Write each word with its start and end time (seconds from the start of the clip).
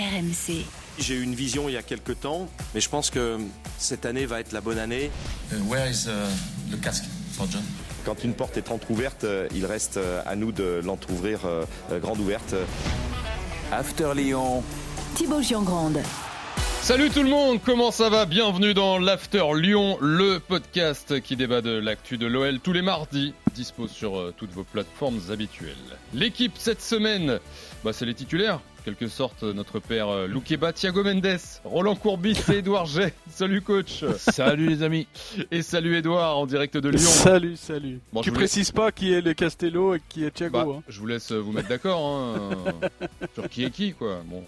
RMC. 0.00 0.64
J'ai 0.98 1.14
eu 1.14 1.22
une 1.22 1.34
vision 1.34 1.68
il 1.68 1.72
y 1.72 1.76
a 1.76 1.82
quelques 1.82 2.20
temps, 2.20 2.48
mais 2.74 2.80
je 2.80 2.88
pense 2.88 3.10
que 3.10 3.38
cette 3.78 4.06
année 4.06 4.24
va 4.24 4.40
être 4.40 4.52
la 4.52 4.60
bonne 4.60 4.78
année. 4.78 5.10
Uh, 5.52 5.56
where 5.68 5.88
is 5.90 6.06
uh, 6.06 6.70
le 6.70 6.78
casque 6.78 7.04
for 7.32 7.46
John? 7.50 7.62
Quand 8.04 8.24
une 8.24 8.32
porte 8.34 8.56
est 8.56 8.70
entrouverte, 8.70 9.24
euh, 9.24 9.46
il 9.54 9.66
reste 9.66 9.98
euh, 9.98 10.22
à 10.24 10.36
nous 10.36 10.52
de 10.52 10.80
l'entrouvrir 10.82 11.40
euh, 11.44 11.64
grande 12.00 12.18
ouverte. 12.18 12.54
After 13.70 14.12
Lyon. 14.14 14.62
Thibaut 15.14 15.42
Giangrande. 15.42 16.00
Salut 16.82 17.10
tout 17.10 17.22
le 17.22 17.28
monde, 17.28 17.60
comment 17.62 17.90
ça 17.90 18.08
va? 18.08 18.24
Bienvenue 18.24 18.72
dans 18.72 18.98
l'After 18.98 19.44
Lyon, 19.54 19.98
le 20.00 20.38
podcast 20.38 21.20
qui 21.20 21.36
débat 21.36 21.60
de 21.60 21.72
l'actu 21.72 22.16
de 22.16 22.26
l'OL 22.26 22.58
tous 22.58 22.72
les 22.72 22.80
mardis, 22.80 23.34
dispo 23.50 23.88
sur 23.88 24.18
euh, 24.18 24.34
toutes 24.36 24.50
vos 24.50 24.64
plateformes 24.64 25.20
habituelles. 25.30 25.74
L'équipe 26.14 26.52
cette 26.56 26.80
semaine, 26.80 27.38
bah, 27.84 27.92
c'est 27.92 28.06
les 28.06 28.14
titulaires, 28.14 28.60
quelque 28.84 29.08
sorte 29.08 29.42
notre 29.42 29.78
père 29.78 30.08
euh, 30.08 30.26
Loukeba, 30.26 30.72
Thiago 30.72 31.04
Mendes, 31.04 31.38
Roland 31.64 31.94
Courbis 31.94 32.38
et 32.50 32.58
Edouard 32.58 32.86
J. 32.86 33.00
Salut 33.30 33.62
coach 33.62 34.04
Salut 34.16 34.68
les 34.68 34.82
amis 34.82 35.06
Et 35.50 35.62
salut 35.62 35.96
Edouard 35.96 36.38
en 36.38 36.46
direct 36.46 36.76
de 36.76 36.88
Lyon 36.88 36.98
Salut, 36.98 37.56
salut 37.56 38.00
Bon, 38.12 38.22
Tu 38.22 38.32
précises 38.32 38.72
pas 38.72 38.92
qui 38.92 39.12
est 39.12 39.20
le 39.20 39.34
Castello 39.34 39.94
et 39.94 40.02
qui 40.08 40.24
est 40.24 40.30
Thiago 40.30 40.58
Bah, 40.58 40.66
hein. 40.78 40.82
Je 40.88 40.98
vous 40.98 41.06
laisse 41.06 41.32
vous 41.32 41.52
mettre 41.52 41.68
d'accord 41.68 42.00
hein, 42.06 42.50
sur 43.34 43.48
qui 43.48 43.64
est 43.64 43.70
qui 43.70 43.92
quoi. 43.92 44.22
Bon, 44.26 44.44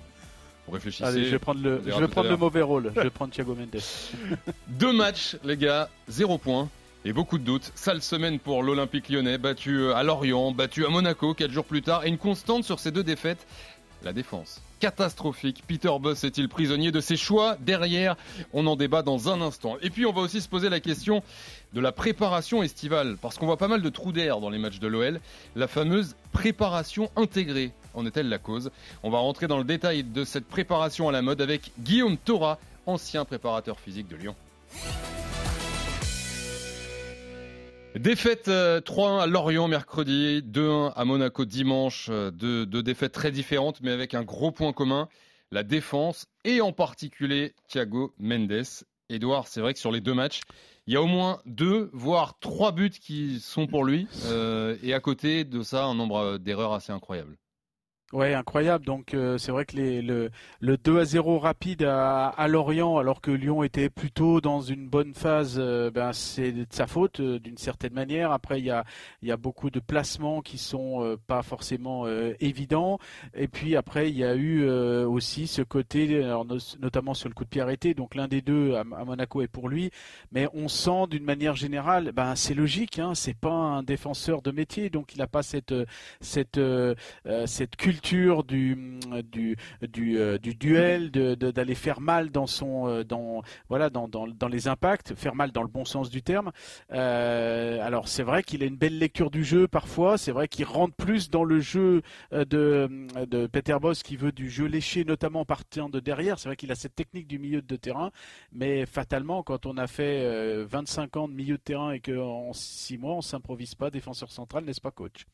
vous 0.67 0.73
réfléchissez. 0.73 1.05
Allez, 1.05 1.25
je 1.25 1.31
vais 1.31 1.39
prendre 1.39 1.63
le, 1.63 1.83
je 1.85 1.91
vais 1.99 2.09
prendre 2.09 2.31
le 2.31 2.37
mauvais 2.37 2.63
rôle. 2.63 2.93
Je 2.95 3.01
vais 3.01 3.11
prendre 3.11 3.33
Thiago 3.33 3.55
Mendes. 3.55 3.83
Deux 4.69 4.93
matchs, 4.93 5.37
les 5.45 5.57
gars, 5.57 5.89
zéro 6.09 6.39
point. 6.39 6.69
Et 7.05 7.13
beaucoup 7.13 7.39
de 7.39 7.45
doutes. 7.45 7.73
Sale 7.75 8.01
semaine 8.01 8.39
pour 8.39 8.63
l'Olympique 8.63 9.09
lyonnais, 9.09 9.37
battu 9.37 9.77
euh, 9.77 9.97
à 9.97 10.05
Lorient, 10.05 10.53
battu 10.53 10.87
à 10.87 10.89
Monaco 10.89 11.35
quatre 11.35 11.51
jours 11.51 11.65
plus 11.65 11.83
tard. 11.83 12.05
Et 12.05 12.09
une 12.09 12.19
constante 12.19 12.63
sur 12.63 12.79
ces 12.79 12.93
deux 12.93 13.03
défaites, 13.03 13.45
la 14.05 14.13
défense. 14.13 14.63
Catastrophique. 14.79 15.65
Peter 15.67 15.91
Boss 16.01 16.23
est-il 16.23 16.49
prisonnier 16.49 16.93
de 16.93 17.01
ses 17.01 17.17
choix 17.17 17.57
Derrière, 17.59 18.17
on 18.53 18.69
en 18.69 18.77
débat 18.77 19.03
dans 19.03 19.29
un 19.29 19.41
instant. 19.41 19.79
Et 19.83 19.91
puis 19.91 20.07
on 20.07 20.13
va 20.13 20.21
aussi 20.21 20.41
se 20.41 20.49
poser 20.49 20.69
la 20.69 20.79
question 20.79 21.25
de 21.73 21.81
la 21.81 21.91
préparation 21.91 22.63
estivale. 22.63 23.17
Parce 23.21 23.37
qu'on 23.37 23.47
voit 23.47 23.57
pas 23.57 23.69
mal 23.69 23.83
de 23.83 23.89
trous 23.89 24.13
d'air 24.13 24.39
dans 24.39 24.51
les 24.51 24.59
matchs 24.59 24.79
de 24.79 24.87
l'OL. 24.87 25.21
La 25.57 25.67
fameuse 25.67 26.15
préparation 26.31 27.11
intégrée. 27.17 27.73
En 27.95 28.07
est-elle 28.07 28.29
la 28.29 28.39
cause? 28.39 28.71
On 29.03 29.11
va 29.11 29.19
rentrer 29.19 29.49
dans 29.49 29.59
le 29.59 29.65
détail 29.65 30.05
de 30.05 30.25
cette 30.25 30.47
préparation 30.47 31.09
à 31.09 31.13
la 31.13 31.23
mode 31.23 31.41
avec 31.41 31.73
Guillaume 31.81 32.17
Thora, 32.17 32.61
ancien 32.87 33.25
préparateur 33.25 33.81
physique 33.81 34.07
de 34.07 34.17
Lyon. 34.17 34.37
Défaite 37.95 38.49
euh, 38.49 38.81
3-1 38.81 39.21
à 39.21 39.27
Lorient 39.27 39.69
mercredi, 39.69 40.43
2-1 40.43 40.93
à 40.97 41.05
Monaco 41.05 41.45
dimanche, 41.45 42.07
euh, 42.11 42.31
deux, 42.31 42.65
défaites 42.83 43.13
très 43.13 43.31
différentes 43.31 43.83
mais 43.83 43.91
avec 43.91 44.15
un 44.15 44.23
gros 44.23 44.51
point 44.51 44.73
commun, 44.73 45.09
la 45.51 45.63
défense 45.63 46.27
et 46.45 46.63
en 46.63 46.73
particulier 46.73 47.55
Thiago 47.69 48.15
Mendes. 48.19 48.65
Edouard, 49.11 49.47
c'est 49.47 49.61
vrai 49.61 49.75
que 49.75 49.79
sur 49.79 49.93
les 49.93 50.01
deux 50.01 50.15
matchs, 50.15 50.41
il 50.87 50.95
y 50.95 50.97
a 50.97 51.03
au 51.03 51.07
moins 51.07 51.41
deux, 51.45 51.91
voire 51.93 52.39
trois 52.41 52.73
buts 52.73 52.89
qui 52.89 53.39
sont 53.41 53.67
pour 53.67 53.85
lui 53.85 54.09
euh, 54.25 54.75
et 54.83 54.95
à 54.95 55.01
côté 55.01 55.45
de 55.45 55.63
ça 55.63 55.85
un 55.85 55.95
nombre 55.95 56.17
euh, 56.17 56.39
d'erreurs 56.39 56.73
assez 56.73 56.93
incroyable. 56.93 57.37
Ouais, 58.13 58.35
incroyable. 58.35 58.85
Donc 58.85 59.15
euh, 59.15 59.39
c'est 59.39 59.53
vrai 59.53 59.65
que 59.65 59.75
les, 59.75 60.03
le, 60.03 60.31
le 60.61 60.77
2 60.77 60.99
à 61.01 61.05
0 61.07 61.39
rapide 61.39 61.83
à, 61.85 62.29
à 62.29 62.47
Lorient, 62.47 62.99
alors 62.99 63.23
que 63.23 63.31
Lyon 63.31 63.63
était 63.63 63.89
plutôt 63.89 64.43
dans 64.43 64.61
une 64.61 64.87
bonne 64.87 65.15
phase, 65.15 65.55
euh, 65.59 65.91
ben, 65.91 66.13
c'est 66.13 66.53
de 66.53 66.67
sa 66.69 66.87
faute 66.87 67.21
euh, 67.21 67.39
d'une 67.39 67.57
certaine 67.57 67.95
manière. 67.95 68.31
Après, 68.31 68.59
il 68.59 68.67
y 68.67 68.71
a, 68.71 68.85
y 69.23 69.31
a 69.31 69.39
beaucoup 69.39 69.71
de 69.71 69.81
placements 69.81 70.43
qui 70.43 70.59
sont 70.59 71.03
euh, 71.03 71.17
pas 71.27 71.41
forcément 71.43 72.07
évidents. 72.39 72.99
Et 73.33 73.49
puis 73.49 73.77
après, 73.77 74.11
il 74.11 74.19
y 74.19 74.25
a 74.25 74.35
eu 74.37 74.69
aussi 74.69 75.47
ce 75.47 75.63
côté, 75.63 76.23
notamment 76.81 77.15
sur 77.15 77.29
le 77.31 77.35
coup 77.35 77.45
de 77.45 77.49
pied 77.49 77.61
arrêté. 77.63 77.95
Donc 77.95 78.15
l'un 78.15 78.29
des 78.29 78.43
deux 78.43 78.75
à, 78.75 78.81
à 78.81 79.05
Monaco 79.05 79.41
est 79.41 79.49
pour 79.49 79.69
lui. 79.71 79.91
Mais 80.33 80.49
on 80.53 80.69
sent 80.69 81.07
d'une 81.11 81.25
manière 81.25 81.55
générale, 81.57 82.13
ben, 82.13 82.35
c'est 82.37 82.55
logique. 82.55 82.99
Hein, 82.99 83.15
c'est 83.15 83.37
pas 83.37 83.51
un 83.53 83.83
défenseur 83.83 84.43
de 84.43 84.51
métier, 84.51 84.91
donc 84.91 85.15
il 85.15 85.19
n'a 85.19 85.27
pas 85.27 85.43
cette, 85.43 85.75
cette 86.21 86.61
cette 87.47 87.77
culture 87.77 88.02
du 88.03 88.31
du 89.31 89.57
du, 89.83 90.19
euh, 90.19 90.39
du 90.39 90.55
duel, 90.55 91.11
d'aller 91.11 91.75
faire 91.75 92.01
mal 92.01 92.31
dans 92.31 92.47
son 92.47 92.89
euh, 92.89 93.05
dans 93.05 93.43
voilà 93.69 93.91
dans, 93.91 94.09
dans, 94.09 94.49
les 94.49 94.69
impacts, 94.69 95.15
faire 95.15 95.35
mal 95.35 95.53
dans 95.53 95.63
le 95.63 95.69
bon 95.69 95.85
sens 95.85 96.11
du 96.11 96.23
terme. 96.23 96.53
Euh, 96.93 97.81
alors 97.85 98.09
c'est 98.09 98.23
vrai 98.23 98.43
qu'il 98.43 98.63
a 98.63 98.67
une 98.67 98.77
belle 98.77 98.99
lecture 98.99 99.31
du 99.31 99.45
jeu 99.45 99.69
parfois. 99.69 100.19
C'est 100.19 100.33
vrai 100.33 100.49
qu'il 100.49 100.65
rentre 100.65 100.95
plus 100.95 101.31
dans 101.31 101.45
le 101.45 101.61
jeu 101.61 102.03
de 102.33 103.47
Peter 103.47 103.77
Boss 103.81 104.03
qui 104.03 104.17
veut 104.17 104.33
du 104.33 104.51
jeu 104.51 104.67
léché, 104.67 105.05
notamment 105.05 105.41
en 105.41 105.45
partant 105.45 105.89
de 105.89 106.01
derrière. 106.01 106.39
C'est 106.39 106.49
vrai 106.49 106.57
qu'il 106.57 106.71
a 106.73 106.75
cette 106.75 106.95
technique 106.95 107.27
du 107.27 107.39
milieu 107.39 107.63
de 107.63 107.77
terrain, 107.77 108.11
mais 108.53 108.87
fatalement 108.87 109.43
quand 109.43 109.67
on 109.67 109.77
a 109.77 109.87
fait 109.87 110.23
euh, 110.25 110.67
25 110.69 111.17
ans 111.17 111.29
de 111.29 111.35
milieu 111.35 111.57
de 111.57 111.63
terrain 111.63 111.93
et 111.93 112.01
qu'en 112.01 112.53
6 112.53 112.99
mois 112.99 113.15
on 113.15 113.23
s'improvise 113.23 113.75
pas 113.75 113.91
défenseur 113.91 114.31
central, 114.31 114.65
n'est-ce 114.65 114.81
pas 114.81 114.91
coach? 114.91 115.27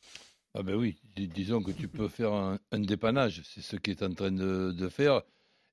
Ah 0.54 0.62
ben 0.62 0.74
oui, 0.74 0.98
dis- 1.16 1.28
disons 1.28 1.62
que 1.62 1.70
tu 1.72 1.88
peux 1.88 2.08
faire 2.08 2.32
un, 2.32 2.58
un 2.72 2.80
dépannage, 2.80 3.42
c'est 3.44 3.60
ce 3.62 3.76
qu'il 3.76 3.92
est 3.92 4.02
en 4.02 4.12
train 4.14 4.30
de, 4.32 4.72
de 4.72 4.88
faire, 4.88 5.22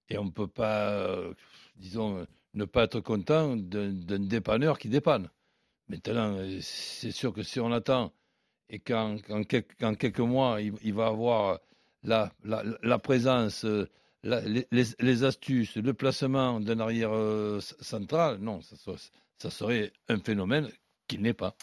et 0.10 0.18
on 0.18 0.26
ne 0.26 0.32
peut 0.32 0.48
pas, 0.48 0.92
euh, 0.92 1.34
disons, 1.78 2.28
ne 2.54 2.66
pas 2.66 2.84
être 2.84 3.00
content 3.02 3.56
d'un 3.56 4.20
dépanneur 4.20 4.80
qui 4.80 4.90
dépanne. 4.90 5.30
Maintenant, 5.90 6.38
c'est 6.62 7.12
sûr 7.12 7.34
que 7.34 7.44
si 7.44 7.60
on 7.60 7.72
attend 7.72 8.14
et 8.70 8.80
qu'en 8.80 9.18
qu'en 9.20 9.44
quel- 9.44 9.66
qu'en 9.80 9.96
quelques 9.96 10.20
mois, 10.20 10.62
il, 10.62 10.74
il 10.84 10.94
va 10.94 11.08
avoir 11.08 11.60
la, 12.04 12.32
la, 12.44 12.64
la 12.84 13.00
présence, 13.00 13.66
la- 14.24 14.42
les, 14.42 15.24
astuces, 15.24 15.76
le 15.78 15.94
placement 15.94 16.60
d'un 16.60 16.80
arrière 16.80 17.12
euh, 17.14 17.60
central, 17.62 18.40
non, 18.40 18.62
ça 19.38 19.50
serait 19.52 19.92
un 20.10 20.20
phénomène 20.20 20.70
qu'il 21.08 21.22
n'est 21.22 21.34
pas. 21.34 21.56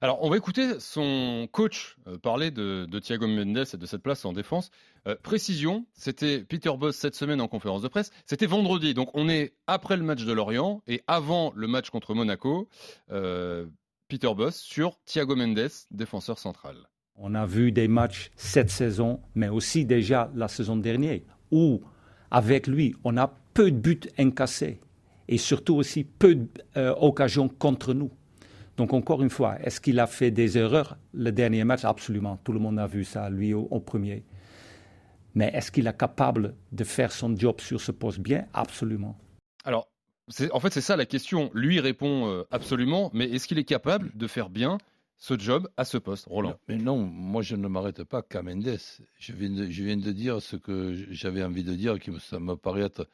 Alors, 0.00 0.22
on 0.22 0.30
va 0.30 0.36
écouter 0.36 0.78
son 0.80 1.48
coach 1.50 1.96
euh, 2.06 2.18
parler 2.18 2.50
de, 2.50 2.86
Thiago 2.98 3.26
Mendes 3.26 3.66
et 3.72 3.76
de 3.76 3.86
cette 3.86 4.02
place 4.02 4.24
en 4.24 4.32
défense. 4.32 4.70
Euh, 5.06 5.16
précision, 5.22 5.86
c'était 5.94 6.40
Peter 6.44 6.72
Boss 6.78 6.96
cette 6.96 7.14
semaine 7.14 7.40
en 7.40 7.48
conférence 7.48 7.82
de 7.82 7.88
presse. 7.88 8.10
C'était 8.26 8.46
vendredi, 8.46 8.94
donc 8.94 9.10
on 9.14 9.28
est 9.28 9.54
après 9.66 9.96
le 9.96 10.02
match 10.02 10.24
de 10.24 10.32
Lorient 10.32 10.82
et 10.86 11.02
avant 11.06 11.52
le 11.54 11.66
match 11.66 11.90
contre 11.90 12.14
Monaco. 12.14 12.68
Euh, 13.10 13.66
Peter 14.08 14.32
Boss 14.34 14.56
sur 14.56 14.98
Thiago 15.04 15.36
Mendes, 15.36 15.70
défenseur 15.90 16.38
central. 16.38 16.76
On 17.16 17.34
a 17.34 17.46
vu 17.46 17.72
des 17.72 17.88
matchs 17.88 18.30
cette 18.36 18.70
saison, 18.70 19.20
mais 19.34 19.48
aussi 19.48 19.84
déjà 19.84 20.30
la 20.34 20.48
saison 20.48 20.76
dernière, 20.76 21.20
où 21.50 21.82
avec 22.30 22.66
lui, 22.66 22.94
on 23.04 23.16
a 23.16 23.34
peu 23.54 23.70
de 23.70 23.76
buts 23.76 24.00
encassés 24.18 24.80
et 25.28 25.38
surtout 25.38 25.74
aussi 25.74 26.04
peu 26.04 26.46
d'occasions 26.74 27.48
contre 27.48 27.94
nous. 27.94 28.10
Donc 28.76 28.92
encore 28.92 29.22
une 29.22 29.30
fois, 29.30 29.58
est-ce 29.62 29.80
qu'il 29.80 30.00
a 30.00 30.06
fait 30.06 30.30
des 30.30 30.56
erreurs? 30.58 30.96
Le 31.12 31.30
dernier 31.30 31.64
match 31.64 31.84
Absolument. 31.84 32.38
Tout 32.44 32.52
le 32.52 32.58
monde 32.58 32.78
a 32.78 32.86
vu 32.86 33.04
ça, 33.04 33.28
lui 33.28 33.52
au, 33.54 33.68
au 33.70 33.80
premier. 33.80 34.24
Mais 35.34 35.50
est-ce 35.54 35.70
qu'il 35.70 35.86
est 35.86 35.96
capable 35.96 36.54
de 36.72 36.84
faire 36.84 37.12
son 37.12 37.36
job 37.36 37.60
sur 37.60 37.80
ce 37.80 37.92
poste 37.92 38.20
bien? 38.20 38.46
Absolument. 38.52 39.16
Alors, 39.64 39.88
en 40.52 40.60
fait, 40.60 40.72
c'est 40.72 40.80
ça 40.80 40.96
la 40.96 41.06
question. 41.06 41.50
Lui 41.54 41.80
répond 41.80 42.28
euh, 42.28 42.44
absolument, 42.50 43.10
mais 43.12 43.28
est-ce 43.30 43.46
qu'il 43.46 43.58
est 43.58 43.64
capable 43.64 44.10
de 44.14 44.26
faire 44.26 44.50
bien 44.50 44.78
ce 45.18 45.38
job 45.38 45.68
à 45.76 45.84
ce 45.84 45.98
poste, 45.98 46.26
Roland 46.28 46.58
Mais 46.68 46.76
non, 46.76 46.98
moi 46.98 47.42
je 47.42 47.54
ne 47.54 47.68
m'arrête 47.68 48.02
pas 48.04 48.22
qu'à 48.22 48.42
Mendes. 48.42 48.78
Je 49.18 49.32
viens, 49.32 49.50
de, 49.50 49.70
je 49.70 49.84
viens 49.84 49.96
de 49.96 50.12
dire 50.12 50.42
ce 50.42 50.56
que 50.56 50.94
j'avais 51.10 51.44
envie 51.44 51.62
de 51.62 51.74
dire, 51.74 52.00
qui 52.00 52.10
me, 52.10 52.18
ça 52.18 52.40
me 52.40 52.56
paraît 52.56 52.82
être 52.82 53.08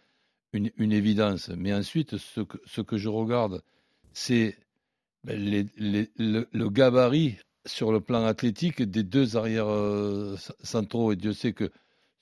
une, 0.53 0.71
une 0.79 0.93
évidence. 0.93 1.51
Mais 1.51 1.75
ensuite, 1.75 2.17
ce 2.17 2.41
que, 2.41 2.57
ce 2.65 2.81
que 2.81 2.97
je 2.97 3.09
regarde, 3.11 3.63
c'est 4.13 4.57
les- 5.25 5.67
le, 6.17 6.69
gabarit 6.71 7.37
sur 7.67 7.93
le 7.93 8.01
plan 8.01 8.25
athlétique 8.25 8.83
des 8.83 9.03
deux 9.03 9.37
arrières 9.37 9.69
euh, 9.69 10.37
centraux. 10.63 11.13
Et 11.13 11.17
Dieu 11.17 11.33
sait 11.33 11.53
que 11.53 11.71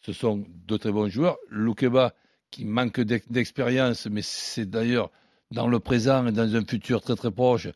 ce 0.01 0.13
sont 0.13 0.45
de 0.67 0.77
très 0.77 0.93
bons 0.93 1.09
joueurs. 1.09 1.37
Loukeba, 1.51 2.15
qui 2.51 2.65
manque 2.65 3.01
d'ex- 3.01 3.31
d'expérience, 3.31 4.07
mais 4.07 4.23
c'est 4.23 4.67
d'ailleurs 4.67 5.11
dans 5.51 5.69
le 5.69 5.79
présent 5.81 6.27
et 6.27 6.33
dans 6.33 6.55
un 6.57 6.65
futur 6.65 7.01
très 7.03 7.17
très 7.17 7.31
proche, 7.31 7.69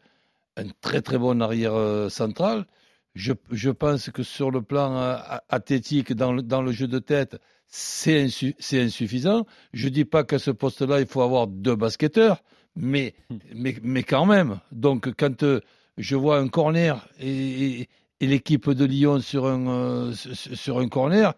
un 0.56 0.68
très 0.80 1.02
très 1.02 1.18
bon 1.18 1.40
arrière 1.40 1.74
euh, 1.74 2.08
central. 2.08 2.66
Je, 3.14 3.32
je 3.50 3.70
pense 3.70 4.10
que 4.10 4.22
sur 4.22 4.50
le 4.50 4.62
plan 4.62 4.96
euh, 4.96 5.16
athlétique, 5.48 6.12
dans 6.12 6.32
le, 6.32 6.42
dans 6.42 6.62
le 6.62 6.72
jeu 6.72 6.86
de 6.88 6.98
tête, 6.98 7.38
c'est 7.66 8.24
insuffisant. 8.72 9.46
Je 9.72 9.86
ne 9.86 9.92
dis 9.92 10.04
pas 10.04 10.24
qu'à 10.24 10.38
ce 10.38 10.50
poste-là, 10.50 11.00
il 11.00 11.06
faut 11.06 11.22
avoir 11.22 11.46
deux 11.46 11.76
basketteurs, 11.76 12.42
mais, 12.76 13.14
mais, 13.54 13.76
mais 13.82 14.02
quand 14.02 14.26
même. 14.26 14.60
Donc, 14.72 15.10
quand 15.16 15.42
euh, 15.42 15.60
je 15.98 16.16
vois 16.16 16.38
un 16.38 16.48
corner 16.48 17.06
et, 17.18 17.80
et- 17.82 17.88
et 18.22 18.26
l'équipe 18.26 18.68
de 18.70 18.84
Lyon 18.84 19.20
sur 19.20 19.46
un, 19.46 19.66
euh, 19.68 20.12
sur- 20.12 20.78
un 20.78 20.88
corner, 20.88 21.32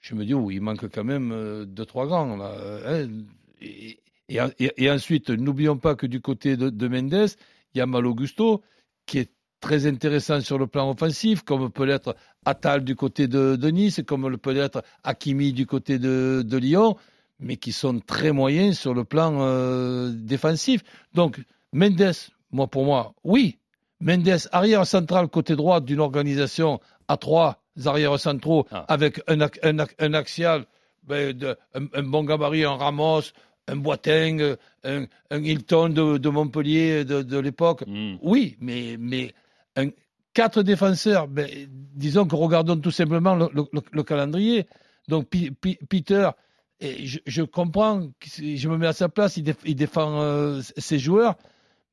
je 0.00 0.14
me 0.14 0.24
dis, 0.24 0.34
oui, 0.34 0.56
il 0.56 0.60
manque 0.60 0.88
quand 0.90 1.04
même 1.04 1.32
euh, 1.32 1.64
deux, 1.64 1.84
trois 1.84 2.06
grands. 2.06 2.36
Là, 2.36 2.54
hein. 2.86 3.08
et, 3.60 4.90
ensuite, 4.90 5.30
n'oublions 5.30 5.76
pas 5.78 5.94
que 5.94 6.06
du 6.06 6.20
côté 6.20 6.56
de, 6.56 6.70
de 6.70 6.88
Mendes, 6.88 7.28
il 7.74 7.78
y 7.78 7.80
a 7.80 7.86
Malo 7.86 8.14
Gusto 8.14 8.62
qui 9.06 9.18
est 9.18 9.32
très 9.60 9.86
intéressants 9.86 10.40
sur 10.40 10.58
le 10.58 10.66
plan 10.66 10.90
offensif, 10.90 11.42
comme 11.42 11.70
peut 11.70 11.84
l'être 11.84 12.14
Attal 12.44 12.84
du 12.84 12.94
côté 12.94 13.26
de, 13.26 13.56
de 13.56 13.68
Nice, 13.68 14.00
comme 14.06 14.36
peut 14.38 14.52
l'être 14.52 14.82
Hakimi 15.02 15.52
du 15.52 15.66
côté 15.66 15.98
de, 15.98 16.42
de, 16.46 16.56
Lyon, 16.58 16.96
mais 17.40 17.56
qui 17.56 17.72
sont 17.72 18.00
très 18.00 18.32
moyens 18.32 18.78
sur 18.78 18.94
le 18.94 19.04
plan 19.04 19.38
euh, 19.40 20.10
défensif. 20.12 20.82
Donc, 21.14 21.40
Mendes, 21.72 22.12
moi 22.50 22.66
pour 22.66 22.84
moi, 22.84 23.14
oui. 23.24 23.58
Mendes, 24.00 24.38
arrière 24.52 24.86
central 24.86 25.28
côté 25.28 25.56
droit 25.56 25.80
d'une 25.80 26.00
organisation 26.00 26.80
à 27.08 27.16
trois 27.16 27.62
arrières 27.84 28.18
centraux 28.18 28.66
ah. 28.70 28.84
avec 28.88 29.20
un, 29.28 29.40
un, 29.40 29.86
un 29.98 30.14
axial, 30.14 30.66
ben, 31.02 31.32
de, 31.32 31.56
un, 31.74 32.02
bon 32.02 32.24
gabarit, 32.24 32.64
un 32.64 32.76
Ramos, 32.76 33.22
un 33.66 33.76
Boateng, 33.76 34.56
un, 34.84 35.06
Hilton 35.30 35.90
de, 35.90 36.18
de, 36.18 36.28
Montpellier 36.28 37.04
de, 37.04 37.22
de 37.22 37.38
l'époque. 37.38 37.84
Hmm. 37.86 38.16
Oui, 38.22 38.56
mais, 38.60 38.96
mais 38.98 39.34
quatre 40.34 40.62
défenseurs, 40.62 41.28
ben, 41.28 41.48
disons 41.68 42.26
que 42.26 42.36
regardons 42.36 42.76
tout 42.76 42.90
simplement 42.90 43.34
le, 43.34 43.48
le, 43.52 43.64
le 43.90 44.02
calendrier. 44.02 44.66
Donc 45.08 45.28
Peter, 45.88 46.30
et 46.80 47.06
je, 47.06 47.18
je, 47.26 47.42
comprends, 47.42 48.08
je 48.24 48.68
me 48.68 48.76
mets 48.76 48.86
à 48.86 48.92
sa 48.92 49.08
place, 49.08 49.36
il, 49.36 49.54
il 49.64 49.74
défend 49.74 50.20
euh, 50.20 50.60
ses 50.76 50.98
joueurs, 50.98 51.36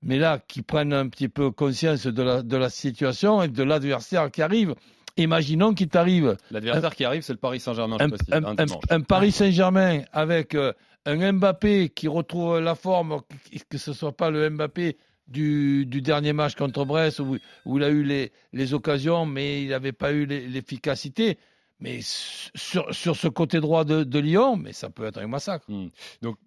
mais 0.01 0.19
là, 0.19 0.39
qui 0.47 0.61
prennent 0.61 0.93
un 0.93 1.07
petit 1.07 1.29
peu 1.29 1.51
conscience 1.51 2.05
de 2.05 2.23
la, 2.23 2.43
de 2.43 2.57
la 2.57 2.69
situation 2.69 3.41
et 3.41 3.47
de 3.47 3.63
l'adversaire 3.63 4.29
qui 4.29 4.41
arrive. 4.41 4.75
Imaginons 5.17 5.73
qu'il 5.73 5.87
t'arrive. 5.87 6.35
L'adversaire 6.51 6.95
qui 6.95 7.05
arrive, 7.05 7.21
c'est 7.21 7.33
le 7.33 7.39
Paris 7.39 7.59
Saint-Germain. 7.59 7.97
Un, 7.99 8.43
un, 8.43 8.65
un, 8.89 9.01
Paris 9.01 9.31
Saint-Germain 9.31 10.01
avec 10.11 10.53
euh, 10.55 10.73
un 11.05 11.33
Mbappé 11.33 11.89
qui 11.89 12.07
retrouve 12.07 12.59
la 12.59 12.75
forme, 12.75 13.21
que 13.69 13.77
ce 13.77 13.91
ne 13.91 13.95
soit 13.95 14.15
pas 14.15 14.29
le 14.29 14.49
Mbappé 14.49 14.97
du, 15.27 15.85
du, 15.85 16.01
dernier 16.01 16.33
match 16.33 16.55
contre 16.55 16.85
Brest 16.85 17.19
où, 17.19 17.37
où, 17.65 17.77
il 17.77 17.83
a 17.83 17.89
eu 17.89 18.03
les, 18.03 18.31
les 18.53 18.73
occasions, 18.73 19.25
mais 19.25 19.63
il 19.63 19.69
n'avait 19.69 19.93
pas 19.93 20.11
eu 20.11 20.25
l'efficacité. 20.25 21.39
Mais 21.79 21.99
sur, 22.01 22.93
sur, 22.93 23.15
ce 23.15 23.27
côté 23.27 23.59
droit 23.59 23.83
de, 23.83 24.19
Lyon, 24.19 24.55
mais 24.55 24.73
ça 24.73 24.89
peut 24.89 25.05
être 25.05 25.17
un 25.17 25.27
massacre. 25.27 25.65
Hmm. 25.69 25.89
Donc 26.21 26.37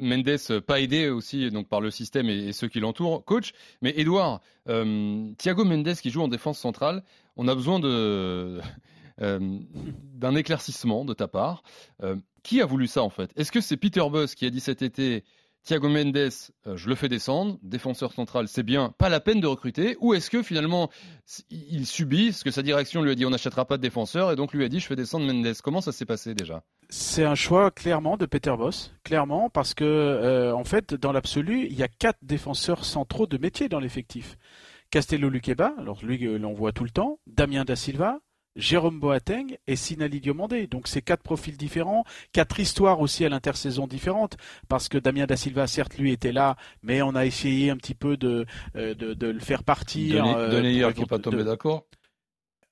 Mendes 0.00 0.28
euh, 0.50 0.60
pas 0.60 0.80
aidé 0.80 1.08
aussi 1.08 1.50
donc 1.50 1.68
par 1.68 1.80
le 1.80 1.90
système 1.90 2.28
et, 2.28 2.52
ceux 2.52 2.68
qui 2.68 2.80
l'entourent, 2.80 3.24
coach. 3.24 3.52
Mais 3.82 3.94
Edouard, 3.96 4.40
euh, 4.68 5.30
Thiago 5.38 5.64
Mendes 5.64 5.94
qui 5.94 6.10
joue 6.10 6.22
en 6.22 6.28
défense 6.28 6.58
centrale, 6.58 7.02
on 7.36 7.48
a 7.48 7.54
besoin 7.54 7.80
de 7.80 8.60
euh, 9.20 9.58
d'un 10.14 10.34
éclaircissement 10.34 11.04
de 11.04 11.14
ta 11.14 11.28
part. 11.28 11.62
Qui 12.44 12.62
a 12.62 12.66
voulu 12.66 12.86
ça 12.86 13.02
en 13.02 13.10
fait? 13.10 13.30
Est-ce 13.36 13.52
que 13.52 13.60
c'est 13.60 13.76
Peter 13.76 14.02
Buss 14.10 14.34
qui 14.34 14.46
a 14.46 14.50
dit 14.50 14.60
cet 14.60 14.82
été 14.82 15.24
Thiago 15.68 15.90
Mendes, 15.90 16.16
euh, 16.16 16.76
je 16.76 16.88
le 16.88 16.94
fais 16.94 17.10
descendre, 17.10 17.58
défenseur 17.62 18.14
central, 18.14 18.48
c'est 18.48 18.62
bien, 18.62 18.94
pas 18.96 19.10
la 19.10 19.20
peine 19.20 19.38
de 19.38 19.46
recruter, 19.46 19.98
ou 20.00 20.14
est-ce 20.14 20.30
que 20.30 20.42
finalement 20.42 20.88
il 21.50 21.84
subit, 21.84 22.30
parce 22.30 22.42
que 22.42 22.50
sa 22.50 22.62
direction 22.62 23.02
lui 23.02 23.10
a 23.10 23.14
dit 23.14 23.26
on 23.26 23.30
n'achètera 23.30 23.66
pas 23.66 23.76
de 23.76 23.82
défenseur, 23.82 24.32
et 24.32 24.36
donc 24.36 24.54
lui 24.54 24.64
a 24.64 24.70
dit 24.70 24.80
je 24.80 24.86
fais 24.86 24.96
descendre 24.96 25.30
Mendes. 25.30 25.54
Comment 25.62 25.82
ça 25.82 25.92
s'est 25.92 26.06
passé 26.06 26.34
déjà? 26.34 26.62
C'est 26.88 27.22
un 27.22 27.34
choix 27.34 27.70
clairement 27.70 28.16
de 28.16 28.24
Peter 28.24 28.54
Boss, 28.56 28.94
clairement, 29.04 29.50
parce 29.50 29.74
que 29.74 29.84
euh, 29.84 30.54
en 30.54 30.64
fait, 30.64 30.94
dans 30.94 31.12
l'absolu, 31.12 31.66
il 31.66 31.74
y 31.74 31.82
a 31.82 31.88
quatre 31.88 32.20
défenseurs 32.22 32.86
centraux 32.86 33.26
de 33.26 33.36
métier 33.36 33.68
dans 33.68 33.78
l'effectif. 33.78 34.38
Castello 34.90 35.28
Luqueba, 35.28 35.74
alors 35.76 36.02
lui 36.02 36.26
euh, 36.26 36.38
l'on 36.38 36.54
voit 36.54 36.72
tout 36.72 36.84
le 36.84 36.90
temps, 36.90 37.18
Damien 37.26 37.66
Da 37.66 37.76
Silva, 37.76 38.20
Jérôme 38.58 39.00
Boateng 39.00 39.56
et 39.66 39.76
Sinali 39.76 40.20
Diomandé. 40.20 40.66
Donc 40.66 40.88
c'est 40.88 41.00
quatre 41.00 41.22
profils 41.22 41.56
différents, 41.56 42.04
quatre 42.32 42.60
histoires 42.60 43.00
aussi 43.00 43.24
à 43.24 43.28
l'intersaison 43.28 43.86
différentes, 43.86 44.36
parce 44.68 44.88
que 44.88 44.98
Damien 44.98 45.26
Da 45.26 45.36
Silva, 45.36 45.66
certes, 45.66 45.96
lui 45.96 46.12
était 46.12 46.32
là, 46.32 46.56
mais 46.82 47.00
on 47.00 47.14
a 47.14 47.24
essayé 47.24 47.70
un 47.70 47.76
petit 47.76 47.94
peu 47.94 48.16
de, 48.16 48.44
euh, 48.76 48.94
de, 48.94 49.14
de 49.14 49.26
le 49.28 49.40
faire 49.40 49.62
partir. 49.62 50.24
Denis, 50.50 50.82
euh, 50.82 50.92
qui 50.92 51.00
n'est 51.00 51.06
pas 51.06 51.18
tombé 51.18 51.44
d'accord 51.44 51.84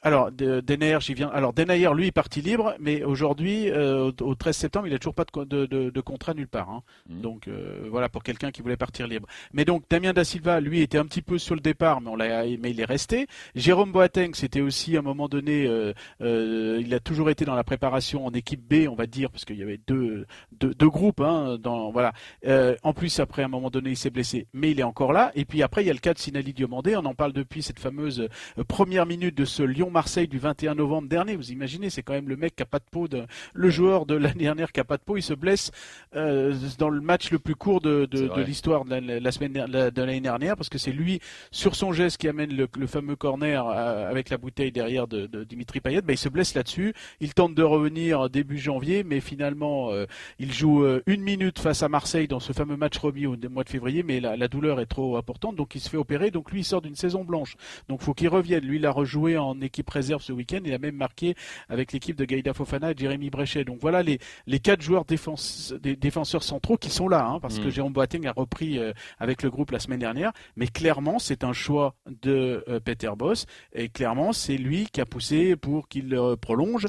alors, 0.03 0.31
Denayer, 0.31 0.99
j'y 1.01 1.15
viens. 1.15 1.29
Alors, 1.31 1.53
Denayer, 1.53 1.93
lui, 1.95 2.07
est 2.07 2.13
parti 2.13 2.41
libre, 2.41 2.77
mais 2.79 3.03
aujourd'hui, 3.03 3.71
euh, 3.71 4.13
au 4.21 4.35
13 4.37 4.57
septembre, 4.57 4.87
il 4.87 4.93
n'a 4.93 4.99
toujours 4.99 5.15
pas 5.15 5.25
de, 5.25 5.67
de, 5.67 5.91
de, 5.91 6.01
contrat 6.01 6.33
nulle 6.33 6.47
part. 6.47 6.71
Hein. 6.71 6.83
Mmh. 7.09 7.21
Donc, 7.23 7.49
euh, 7.49 7.89
voilà, 7.91 8.09
pour 8.09 8.23
quelqu'un 8.23 8.53
qui 8.53 8.63
voulait 8.63 8.77
partir 8.77 9.09
libre. 9.09 9.27
Mais 9.53 9.65
donc, 9.65 9.83
Damien 9.91 10.13
Da 10.13 10.23
Silva, 10.23 10.61
lui, 10.61 10.81
était 10.81 10.99
un 10.99 11.07
petit 11.07 11.23
peu 11.23 11.39
sur 11.39 11.55
le 11.55 11.61
départ, 11.61 12.01
mais, 12.01 12.11
on 12.11 12.15
l'a, 12.15 12.45
mais 12.45 12.71
il 12.71 12.81
est 12.81 12.85
resté. 12.85 13.27
Jérôme 13.57 13.91
Boateng, 13.91 14.35
c'était 14.35 14.61
aussi, 14.61 14.97
à 14.97 15.01
un 15.01 15.03
moment 15.03 15.29
donné, 15.29 15.67
euh, 15.67 15.93
euh, 16.21 16.81
il 16.81 16.95
a 16.95 17.01
toujours 17.01 17.31
été 17.31 17.45
dans 17.45 17.57
la 17.57 17.65
préparation 17.65 18.27
en 18.27 18.31
équipe 18.33 18.63
B, 18.63 18.89
on 18.89 18.95
va 18.95 19.07
dire, 19.07 19.31
parce 19.31 19.45
qu'il 19.45 19.57
y 19.57 19.63
avait 19.63 19.81
deux, 19.89 20.27
deux, 20.53 20.73
deux 20.75 20.91
groupes. 20.91 21.21
Hein, 21.21 21.59
dans, 21.61 21.91
voilà. 21.91 22.13
Euh, 22.47 22.77
en 22.85 22.93
plus, 22.93 23.19
après, 23.19 23.43
à 23.43 23.47
un 23.47 23.49
moment 23.49 23.71
donné, 23.71 23.91
il 23.91 23.97
s'est 23.97 24.11
blessé, 24.11 24.47
mais 24.53 24.71
il 24.71 24.79
est 24.79 24.85
encore 24.85 25.13
là. 25.13 25.33
Et 25.35 25.45
puis 25.45 25.63
après, 25.63 25.83
il 25.83 25.87
y 25.87 25.91
a 25.91 25.95
le 25.95 25.99
cas 25.99 26.15
de 26.15 26.19
Sinali 26.19 26.53
Diomandé. 26.53 26.95
On 26.97 27.05
en 27.07 27.15
parle 27.15 27.33
depuis 27.33 27.63
cette 27.63 27.81
fameuse 27.81 28.29
première 28.69 29.07
minute 29.07 29.37
de 29.37 29.45
ce 29.45 29.63
Lyon 29.65 29.86
Marseille 29.91 30.29
du 30.29 30.39
21 30.39 30.75
novembre 30.75 31.09
dernier. 31.09 31.37
Vous 31.37 31.51
imaginez, 31.53 31.91
c'est 31.91 32.03
quand 32.03 32.13
même 32.13 32.29
le 32.29 32.37
mec 32.37 32.57
qui 32.57 32.63
a 32.63 32.67
pas 32.67 32.79
de 32.79 32.85
peau, 32.91 33.09
de, 33.09 33.25
le 33.55 33.71
joueur 33.71 34.07
de 34.07 34.15
l'année 34.15 34.45
dernière 34.45 34.73
qui 34.73 34.81
a 34.81 34.85
pas 34.85 34.97
de 34.97 35.03
peau, 35.03 35.17
il 35.17 35.23
se 35.23 35.35
blesse 35.35 35.71
euh, 36.15 36.55
dans 36.79 36.89
le 36.89 37.01
match 37.01 37.31
le 37.31 37.39
plus 37.39 37.55
court 37.55 37.81
de, 37.81 38.07
de, 38.07 38.29
de 38.29 38.41
l'histoire 38.43 38.85
de 38.85 38.95
la, 38.95 39.33
semaine 39.33 39.53
de 39.53 40.03
l'année 40.03 40.21
dernière, 40.21 40.57
parce 40.57 40.69
que 40.69 40.79
c'est 40.79 40.93
lui 40.93 41.21
sur 41.51 41.75
son 41.75 41.93
geste 41.93 42.19
qui 42.19 42.29
amène 42.29 42.55
le, 42.55 42.69
le 42.79 42.87
fameux 42.87 43.17
corner 43.17 43.67
euh, 43.67 44.11
avec 44.11 44.31
la 44.31 44.39
bouteille 44.39 44.73
derrière 44.73 45.07
de, 45.07 45.27
Dimitri 45.45 45.81
Payet. 45.81 46.03
Ben, 46.03 46.15
il 46.15 46.19
se 46.19 46.29
blesse 46.29 46.55
là-dessus. 46.55 46.95
Il 47.21 47.35
tente 47.35 47.55
de 47.55 47.63
revenir 47.63 48.31
début 48.31 48.59
janvier, 48.59 49.05
mais 49.05 49.21
finalement 49.21 49.91
euh, 49.91 50.07
il 50.39 50.53
joue 50.53 50.85
une 51.07 51.23
minute 51.23 51.59
face 51.59 51.83
à 51.83 51.89
Marseille 51.89 52.29
dans 52.29 52.41
ce 52.41 52.53
fameux 52.53 52.77
match 52.77 52.99
remis 52.99 53.27
au 53.27 53.37
mois 53.51 53.65
de 53.65 53.69
février, 53.69 54.03
mais 54.03 54.21
la, 54.21 54.37
la 54.37 54.49
douleur 54.49 54.81
est 54.81 54.87
trop 54.87 55.17
importante, 55.17 55.57
donc 55.57 55.75
il 55.75 55.81
se 55.81 55.89
fait 55.89 55.97
opérer. 55.97 56.31
Donc 56.31 56.51
lui 56.51 56.61
il 56.61 56.65
sort 56.65 56.83
d'une 56.83 56.97
saison 56.97 57.25
blanche. 57.25 57.57
Donc 57.89 58.03
faut 58.03 58.15
qu'il 58.15 58.29
revienne. 58.29 58.65
Lui 58.65 58.77
il 58.77 58.87
a 58.87 58.91
rejoué 58.91 59.37
en 59.37 59.61
équipe 59.61 59.76
réserve 59.89 60.23
ce 60.23 60.33
week-end. 60.33 60.61
Il 60.65 60.73
a 60.73 60.79
même 60.79 60.97
marqué 60.97 61.35
avec 61.69 61.93
l'équipe 61.93 62.17
de 62.17 62.25
Gaïda 62.25 62.55
Fofana 62.55 62.93
et 62.93 62.95
Jérémy 62.97 63.31
Bréchet. 63.31 63.65
Donc 63.65 63.79
voilà 63.81 64.03
les, 64.03 64.19
les 64.47 64.61
quatre 64.61 64.83
joueurs 64.83 65.05
défense, 65.05 65.75
des 65.81 65.97
défenseurs 65.97 66.43
centraux 66.43 66.77
qui 66.77 66.91
sont 66.91 67.09
là, 67.09 67.27
hein, 67.27 67.41
parce 67.41 67.59
que 67.59 67.69
mm. 67.69 67.71
Jérôme 67.71 67.93
Boateng 67.93 68.27
a 68.27 68.33
repris 68.33 68.79
euh, 68.79 68.93
avec 69.19 69.43
le 69.43 69.51
groupe 69.51 69.71
la 69.71 69.79
semaine 69.79 69.99
dernière. 69.99 70.33
Mais 70.57 70.67
clairement, 70.67 71.19
c'est 71.19 71.45
un 71.45 71.53
choix 71.53 71.95
de 72.23 72.65
euh, 72.69 72.81
Peter 72.81 73.11
Boss. 73.17 73.47
Et 73.73 73.89
clairement, 73.89 74.33
c'est 74.33 74.57
lui 74.57 74.87
qui 74.93 75.01
a 75.01 75.07
poussé 75.07 75.57
pour 75.57 75.89
qu'il 75.89 76.15
euh, 76.15 76.37
prolonge, 76.37 76.87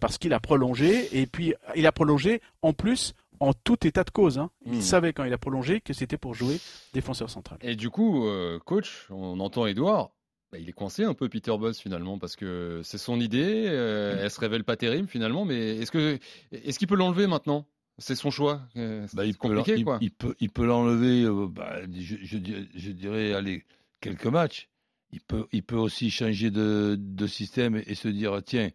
parce 0.00 0.18
qu'il 0.18 0.32
a 0.32 0.40
prolongé. 0.40 1.18
Et 1.18 1.26
puis, 1.26 1.54
il 1.76 1.86
a 1.86 1.92
prolongé 1.92 2.40
en 2.62 2.72
plus 2.72 3.14
en 3.40 3.52
tout 3.52 3.86
état 3.86 4.04
de 4.04 4.10
cause. 4.10 4.38
Hein. 4.38 4.50
Il 4.66 4.78
mm. 4.78 4.82
savait 4.82 5.12
quand 5.12 5.24
il 5.24 5.32
a 5.32 5.38
prolongé 5.38 5.80
que 5.80 5.92
c'était 5.92 6.16
pour 6.16 6.34
jouer 6.34 6.58
défenseur 6.92 7.30
central. 7.30 7.58
Et 7.62 7.76
du 7.76 7.90
coup, 7.90 8.26
coach, 8.64 9.06
on 9.10 9.40
entend 9.40 9.66
Edouard, 9.66 10.10
bah, 10.54 10.60
il 10.60 10.68
est 10.68 10.72
coincé 10.72 11.02
un 11.02 11.14
peu 11.14 11.28
Peter 11.28 11.56
Boss 11.58 11.80
finalement 11.80 12.16
parce 12.16 12.36
que 12.36 12.80
c'est 12.84 12.96
son 12.96 13.18
idée, 13.18 13.64
euh, 13.66 14.20
elle 14.22 14.30
se 14.30 14.38
révèle 14.38 14.62
pas 14.62 14.76
terrible 14.76 15.08
finalement, 15.08 15.44
mais 15.44 15.78
est-ce 15.78 15.90
que 15.90 16.20
est-ce 16.52 16.78
qu'il 16.78 16.86
peut 16.86 16.94
l'enlever 16.94 17.26
maintenant? 17.26 17.66
C'est 17.98 18.14
son 18.14 18.30
choix. 18.30 18.60
Euh, 18.76 19.04
bah, 19.14 19.24
il, 19.24 19.36
compliqué, 19.36 19.74
peut 19.78 19.82
quoi. 19.82 19.98
Il, 20.00 20.12
peut 20.12 20.36
il 20.38 20.50
peut 20.50 20.64
l'enlever. 20.64 21.24
Euh, 21.24 21.48
bah, 21.48 21.80
je, 21.92 22.14
je, 22.22 22.90
dirais 22.92 23.34
allez 23.34 23.64
quelques 24.00 24.26
matchs. 24.26 24.68
Il 25.10 25.20
peut 25.20 25.48
il 25.50 25.64
peut 25.64 25.74
aussi 25.74 26.08
changer 26.08 26.52
de, 26.52 26.96
de 27.00 27.26
système 27.26 27.74
et, 27.74 27.96
se 27.96 28.06
dire 28.06 28.40
tiens 28.44 28.70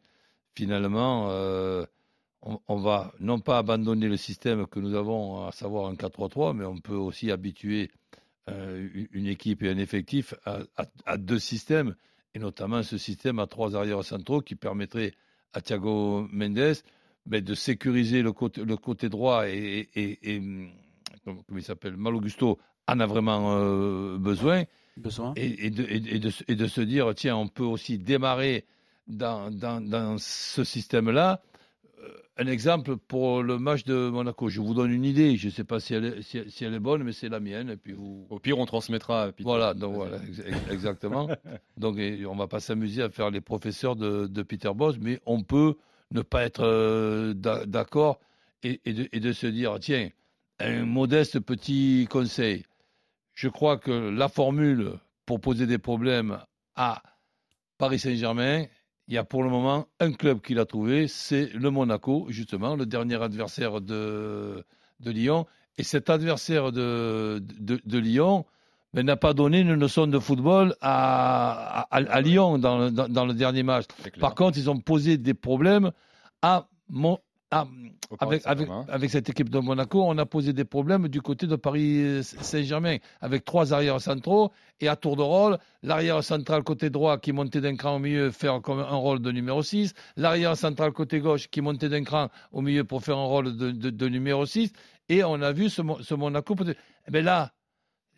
finalement 0.55 1.29
on, 2.41 2.59
on, 2.67 2.75
va 2.75 3.13
non 3.21 3.39
pas 3.39 3.57
abandonner 3.57 4.09
le 4.09 4.17
système 4.17 4.67
que 4.67 4.81
nous 4.81 4.95
avons 4.95 5.47
à 5.47 5.53
savoir 5.53 5.89
un 5.89 5.93
4-3-3, 5.93 6.57
mais 6.57 6.65
on 6.65 6.77
peut 6.77 6.95
aussi 6.95 7.31
habituer 7.31 7.89
euh, 8.51 8.87
une 9.11 9.27
équipe 9.27 9.63
et 9.63 9.69
un 9.69 9.77
effectif 9.77 10.33
à, 11.05 11.17
deux 11.17 11.39
systèmes, 11.39 11.95
et 12.33 12.39
notamment 12.39 12.83
ce 12.83 12.97
système 12.97 13.39
à 13.39 13.47
trois 13.47 13.75
arrières 13.75 14.03
centraux 14.03 14.41
qui 14.41 14.55
permettrait 14.55 15.13
à 15.53 15.61
Thiago 15.61 16.27
Mendes 16.31 16.75
de 17.25 17.53
sécuriser 17.53 18.21
le 18.21 18.31
côté, 18.31 18.63
le 18.63 18.77
côté 18.77 19.09
droit 19.09 19.47
et, 19.47 19.89
et, 19.95 20.41
comment 21.25 21.43
il 21.55 21.63
s'appelle 21.63 21.95
Malogusto 21.97 22.59
en 22.87 22.99
a 22.99 23.05
vraiment 23.05 23.55
euh, 23.57 24.17
besoin. 24.17 24.63
besoin. 24.97 25.33
Et, 25.35 25.69
de, 25.69 25.85
et, 25.89 25.99
de, 26.19 26.31
et, 26.47 26.55
de, 26.55 26.67
se 26.67 26.81
dire 26.81 27.13
tiens, 27.15 27.35
on 27.35 27.47
peut 27.47 27.63
aussi 27.63 27.99
démarrer 27.99 28.65
dans, 29.07 29.51
dans, 29.51 29.81
dans 29.81 30.17
ce 30.17 30.63
système-là 30.63 31.41
un 32.39 32.47
exemple 32.47 32.95
pour 32.95 33.43
le 33.43 33.59
match 33.59 33.83
de 33.83 34.09
Monaco. 34.09 34.47
Je 34.47 34.61
vous 34.61 34.73
donne 34.73 34.91
une 34.91 35.03
idée. 35.03 35.35
Je 35.35 35.47
ne 35.47 35.51
sais 35.51 35.65
pas 35.65 35.79
si 35.81 35.93
elle, 35.93 36.05
est, 36.05 36.21
si, 36.21 36.63
elle, 36.63 36.73
est, 36.73 36.79
bonne, 36.79 37.03
mais 37.03 37.11
c'est 37.11 37.27
la 37.27 37.41
mienne. 37.41 37.69
Et 37.69 37.75
puis 37.75 37.93
Au 37.93 38.39
pire, 38.39 38.57
on 38.57 38.65
transmettra. 38.65 39.31
Voilà, 39.41 39.73
donc 39.73 39.95
voilà, 39.95 40.17
exactement. 40.71 41.27
donc 41.77 41.95
on 41.97 42.33
ne 42.33 42.37
va 42.37 42.47
pas 42.47 42.61
s'amuser 42.61 43.03
à 43.03 43.09
faire 43.09 43.29
les 43.29 43.41
professeurs 43.41 43.97
de, 43.97 44.25
de, 44.27 44.41
Peter 44.41 44.71
Boss, 44.73 44.95
mais 44.99 45.19
on 45.25 45.43
peut 45.43 45.75
ne 46.11 46.21
pas 46.21 46.43
être 46.43 46.63
euh, 46.63 47.33
d'accord 47.33 48.19
et, 48.63 48.79
et, 48.85 48.93
de, 48.93 49.09
et, 49.11 49.19
de, 49.19 49.33
se 49.33 49.45
dire 49.45 49.77
tiens, 49.81 50.09
un 50.59 50.85
modeste 50.85 51.39
petit 51.41 52.07
conseil. 52.09 52.63
Je 53.33 53.49
crois 53.49 53.77
que 53.77 53.91
la 53.91 54.29
formule 54.29 54.93
pour 55.25 55.41
poser 55.41 55.67
des 55.67 55.77
problèmes 55.77 56.39
à 56.75 57.03
Paris 57.77 57.99
Saint-Germain, 57.99 58.65
il 59.09 59.15
y 59.15 59.17
a 59.17 59.23
pour 59.23 59.43
le 59.43 59.49
moment 59.49 59.87
un 59.99 60.11
club 60.11 60.39
qui 60.39 60.53
l'a 60.53 60.65
trouvé, 60.65 61.07
c'est 61.07 61.47
le 61.53 61.71
Monaco, 61.71 62.27
justement, 62.29 62.75
le 62.75 62.85
dernier 62.85 63.21
adversaire 63.21 63.81
de, 63.81 64.63
de 64.99 65.11
Lyon. 65.11 65.47
Et 65.79 65.83
cet 65.83 66.11
adversaire 66.11 66.71
de, 66.71 67.41
de, 67.41 67.97
Lyon, 67.97 68.45
mais 68.93 69.01
n'a 69.01 69.15
pas 69.15 69.33
donné 69.33 69.61
une 69.61 69.73
leçon 69.73 70.05
de 70.05 70.19
football 70.19 70.75
à, 70.81 71.87
à, 71.89 71.95
à 71.95 72.21
Lyon 72.21 72.59
dans 72.59 72.77
le, 72.77 72.91
dans, 72.91 73.09
dans 73.09 73.25
le 73.25 73.33
dernier 73.33 73.63
match. 73.63 73.85
Par 74.19 74.35
contre, 74.35 74.59
ils 74.59 74.69
ont 74.69 74.79
posé 74.79 75.17
des 75.17 75.33
problèmes 75.33 75.91
à, 76.43 76.67
Mon- 76.89 77.19
à- 77.51 77.65
avec, 78.19 78.41
avec, 78.45 78.67
avec 78.89 79.09
cette 79.09 79.29
équipe 79.29 79.49
de 79.49 79.59
Monaco. 79.59 80.03
On 80.03 80.17
a 80.17 80.25
posé 80.25 80.53
des 80.53 80.65
problèmes 80.65 81.07
du 81.07 81.21
côté 81.21 81.47
de 81.47 81.55
Paris 81.55 82.23
Saint-Germain 82.23 82.97
avec 83.21 83.45
trois 83.45 83.73
arrières 83.73 84.01
centraux 84.01 84.51
et 84.79 84.87
à 84.87 84.95
tour 84.95 85.15
de 85.15 85.21
rôle, 85.21 85.57
l'arrière 85.83 86.23
central 86.23 86.63
côté 86.63 86.89
droit 86.89 87.17
qui 87.17 87.31
montait 87.33 87.61
d'un 87.61 87.75
cran 87.75 87.95
au 87.95 87.99
milieu 87.99 88.31
faire 88.31 88.61
comme 88.61 88.79
un 88.79 88.95
rôle 88.95 89.21
de 89.21 89.31
numéro 89.31 89.61
6, 89.63 89.93
l'arrière 90.15 90.55
central 90.57 90.91
côté 90.91 91.19
gauche 91.19 91.47
qui 91.49 91.61
montait 91.61 91.89
d'un 91.89 92.03
cran 92.03 92.29
au 92.51 92.61
milieu 92.61 92.83
pour 92.83 93.03
faire 93.03 93.17
un 93.17 93.25
rôle 93.25 93.55
de, 93.57 93.71
de- 93.71 93.89
de 93.89 94.07
numéro 94.07 94.45
6 94.45 94.71
et 95.09 95.23
on 95.23 95.41
a 95.41 95.51
vu 95.51 95.69
ce, 95.69 95.81
ce 96.01 96.13
Monaco 96.13 96.55
peut-être- 96.55 96.79
eh 97.07 97.11
ben 97.11 97.23
là 97.25 97.51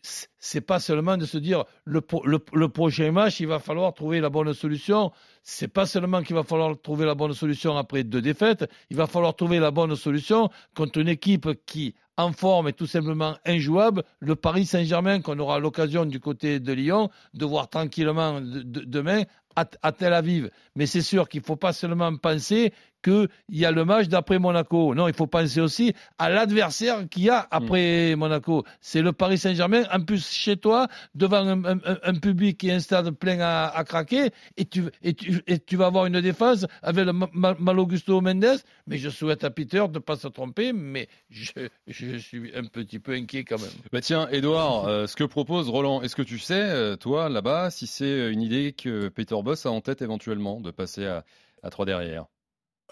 c'est 0.02 0.62
pas 0.62 0.80
seulement 0.80 1.18
de 1.18 1.26
se 1.26 1.38
dire 1.38 1.66
le, 1.86 2.02
le, 2.26 2.70
prochain 2.70 3.12
match, 3.12 3.40
il 3.40 3.48
va 3.48 3.60
falloir 3.60 3.94
trouver 3.94 4.20
la 4.20 4.30
bonne 4.30 4.54
solution. 4.54 5.12
C'est 5.44 5.68
pas 5.68 5.86
seulement 5.86 6.24
qu'il 6.24 6.36
va 6.36 6.44
falloir 6.44 6.76
trouver 6.82 7.06
la 7.06 7.16
bonne 7.16 7.34
solution 7.34 7.78
après 7.78 8.04
deux 8.04 8.22
défaites, 8.22 8.70
il 8.90 8.98
va 8.98 9.08
falloir 9.08 9.36
trouver 9.36 9.60
la 9.60 9.72
bonne 9.72 9.96
solution 9.96 10.50
contre 10.76 11.00
une 11.00 11.08
équipe 11.08 11.48
qui, 11.66 11.96
en 12.18 12.32
forme, 12.32 12.68
est 12.68 12.74
tout 12.74 12.88
simplement 12.88 13.36
injouable, 13.46 14.04
le 14.20 14.36
Paris 14.36 14.66
Saint-Germain, 14.66 15.22
qu'on 15.22 15.40
aura 15.40 15.60
l'occasion 15.60 16.06
du 16.06 16.20
côté 16.20 16.60
de 16.60 16.74
Lyon 16.74 17.10
de 17.34 17.46
voir 17.46 17.70
tranquillement 17.70 18.42
de- 18.42 18.62
de- 18.62 18.82
demain 18.82 19.24
à, 19.56 19.66
à 19.82 19.92
Tel 19.92 20.14
Aviv. 20.14 20.50
Mais 20.76 20.86
c'est 20.86 21.02
sûr 21.02 21.28
qu'il 21.30 21.42
ne 21.42 21.46
faut 21.46 21.56
pas 21.56 21.74
seulement 21.74 22.16
penser 22.18 22.74
qu'il 23.04 23.28
y 23.50 23.66
a 23.66 23.72
le 23.72 23.84
match 23.84 24.08
d'après 24.10 24.38
Monaco. 24.38 24.94
Non, 24.94 25.08
il 25.08 25.14
faut 25.16 25.26
penser 25.26 25.60
aussi 25.60 25.94
à 26.20 26.30
l'adversaire 26.30 27.10
qu'il 27.10 27.24
y 27.24 27.30
a 27.32 27.48
après 27.50 28.16
Monaco. 28.16 28.64
C'est 28.80 29.02
le 29.02 29.12
Paris 29.12 29.40
Saint-Germain, 29.40 29.84
en 29.92 30.02
plus 30.02 30.30
chez 30.30 30.56
toi, 30.56 30.88
devant 31.16 31.38
un, 31.38 31.66
un- 31.66 31.80
un- 32.04 32.14
public 32.14 32.64
et 32.64 32.72
un 32.72 32.80
stade 32.80 33.10
plein 33.12 33.40
à, 33.40 33.66
à 33.76 33.84
craquer, 33.84 34.30
et 34.56 34.66
tu, 34.66 34.84
et, 35.02 35.16
tu, 35.16 35.42
et 35.48 35.58
tu 35.58 35.78
vas 35.78 35.88
avoir 35.88 36.06
une 36.06 36.22
défense 36.22 36.68
avec 36.84 37.06
le 37.06 37.14
Ma- 37.14 37.30
Ma- 37.34 37.56
Mal 37.58 37.80
Augusto 37.80 38.22
Mendes. 38.22 38.60
Mais 38.86 39.00
je 39.00 39.10
souhaite 39.10 39.44
à 39.44 39.50
Peter 39.50 39.80
de 39.90 39.94
ne 39.96 40.00
pas 40.00 40.16
se 40.16 40.28
tromper, 40.28 40.72
mais 40.72 41.08
je, 41.32 41.52
je 41.88 42.18
suis 42.18 42.52
un 42.56 42.66
petit 42.66 43.00
peu 43.00 43.14
inquiet 43.14 43.44
quand 43.46 43.60
même. 43.60 43.72
Bah 43.92 44.02
tiens, 44.02 44.28
Edouard, 44.30 44.86
euh, 44.86 45.08
ce 45.08 45.16
que 45.16 45.24
propose 45.24 45.70
Roland, 45.70 46.04
est-ce 46.04 46.16
que 46.16 46.22
tu 46.22 46.38
sais, 46.38 46.54
euh, 46.54 46.96
toi, 46.98 47.30
là-bas, 47.30 47.72
si 47.72 47.88
c'est 47.88 48.32
une 48.32 48.44
idée 48.44 48.74
que 48.74 49.08
Peter 49.08 49.36
Boss 49.44 49.66
a 49.66 49.72
en 49.72 49.82
tête 49.82 50.02
éventuellement 50.02 50.62
de 50.62 50.72
passer 50.72 51.06
à, 51.06 51.26
à 51.64 51.70
3 51.70 51.86
derrière 51.86 52.26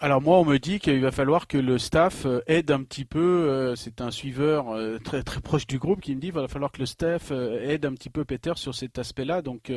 Alors 0.02 0.22
moi, 0.22 0.38
on 0.38 0.46
me 0.46 0.58
dit 0.58 0.78
qu'il 0.78 0.98
va 1.02 1.10
falloir 1.10 1.46
que 1.46 1.58
le 1.58 1.76
staff 1.78 2.24
euh, 2.24 2.40
aide 2.46 2.70
un 2.70 2.82
petit 2.82 3.04
peu. 3.04 3.20
euh, 3.20 3.76
C'est 3.76 4.00
un 4.00 4.10
suiveur 4.10 4.70
euh, 4.70 4.96
très 4.96 5.22
très 5.22 5.42
proche 5.42 5.66
du 5.66 5.78
groupe 5.78 6.00
qui 6.00 6.14
me 6.16 6.20
dit 6.22 6.28
qu'il 6.28 6.36
va 6.36 6.48
falloir 6.48 6.72
que 6.72 6.78
le 6.78 6.86
staff 6.86 7.30
aide 7.32 7.84
un 7.84 7.92
petit 7.92 8.08
peu 8.08 8.24
Peter 8.24 8.52
sur 8.56 8.74
cet 8.74 8.98
aspect-là. 8.98 9.42
Donc, 9.42 9.70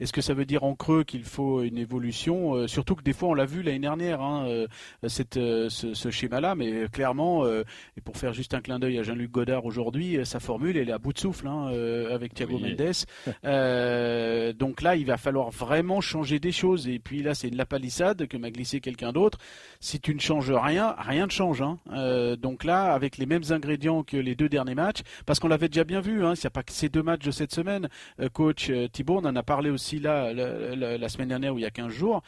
est-ce 0.00 0.12
que 0.12 0.20
ça 0.20 0.34
veut 0.34 0.44
dire 0.46 0.64
en 0.64 0.74
creux 0.74 1.04
qu'il 1.04 1.22
faut 1.22 1.62
une 1.62 1.78
évolution 1.78 2.66
Surtout 2.66 2.96
que 2.96 3.04
des 3.04 3.12
fois, 3.12 3.28
on 3.28 3.34
l'a 3.34 3.44
vu 3.46 3.62
l'année 3.62 3.78
dernière, 3.78 4.20
hein, 4.20 4.66
cette, 5.06 5.34
ce, 5.34 5.68
ce 5.94 6.10
schéma-là. 6.10 6.56
Mais 6.56 6.88
clairement, 6.92 7.46
et 7.46 8.00
pour 8.04 8.16
faire 8.16 8.32
juste 8.32 8.54
un 8.54 8.60
clin 8.60 8.80
d'œil 8.80 8.98
à 8.98 9.04
Jean-Luc 9.04 9.30
Godard 9.30 9.64
aujourd'hui, 9.64 10.18
sa 10.24 10.40
formule, 10.40 10.76
elle 10.76 10.88
est 10.88 10.92
à 10.92 10.98
bout 10.98 11.12
de 11.12 11.18
souffle 11.18 11.46
hein, 11.46 11.68
avec 12.10 12.34
Thiago 12.34 12.58
Oui. 12.60 12.74
Mendes. 12.76 12.92
Euh, 13.44 14.52
donc 14.52 14.82
là, 14.82 14.96
il 14.96 15.06
va 15.06 15.16
falloir 15.16 15.50
vraiment 15.50 16.00
changer 16.00 16.38
des 16.40 16.52
choses. 16.52 16.88
Et 16.88 16.98
puis 16.98 17.22
là, 17.22 17.34
c'est 17.34 17.50
de 17.50 17.56
la 17.56 17.66
palissade 17.66 18.26
que 18.26 18.36
m'a 18.36 18.50
glissé 18.50 18.80
quelqu'un 18.80 19.12
d'autre 19.12 19.38
si 19.80 20.00
tu 20.00 20.14
ne 20.14 20.20
changes 20.20 20.50
rien, 20.50 20.94
rien 20.98 21.26
ne 21.26 21.30
change. 21.30 21.62
hein. 21.62 21.78
Euh, 21.92 22.36
donc 22.36 22.64
là, 22.64 22.92
avec 22.92 23.18
les 23.18 23.26
mêmes 23.26 23.42
ingrédients 23.50 24.02
que 24.02 24.16
les 24.16 24.34
deux 24.34 24.48
derniers 24.48 24.74
matchs, 24.74 25.02
parce 25.26 25.38
qu'on 25.38 25.48
l'avait 25.48 25.68
déjà 25.68 25.84
bien 25.84 26.00
vu, 26.00 26.24
hein, 26.24 26.34
il 26.34 26.40
n'y 26.40 26.46
a 26.46 26.50
pas 26.50 26.62
que 26.62 26.72
ces 26.72 26.88
deux 26.88 27.02
matchs 27.02 27.24
de 27.24 27.30
cette 27.30 27.52
semaine. 27.52 27.88
Euh, 28.20 28.28
coach 28.28 28.70
euh, 28.70 28.88
Thibault, 28.88 29.20
on 29.22 29.24
en 29.24 29.36
a 29.36 29.42
parlé 29.42 29.70
aussi 29.70 29.98
là 29.98 30.32
la, 30.32 31.08
semaine 31.08 31.28
dernière 31.28 31.54
ou 31.54 31.58
il 31.58 31.62
y 31.62 31.66
a 31.66 31.70
15 31.70 31.92
jours. 31.92 32.22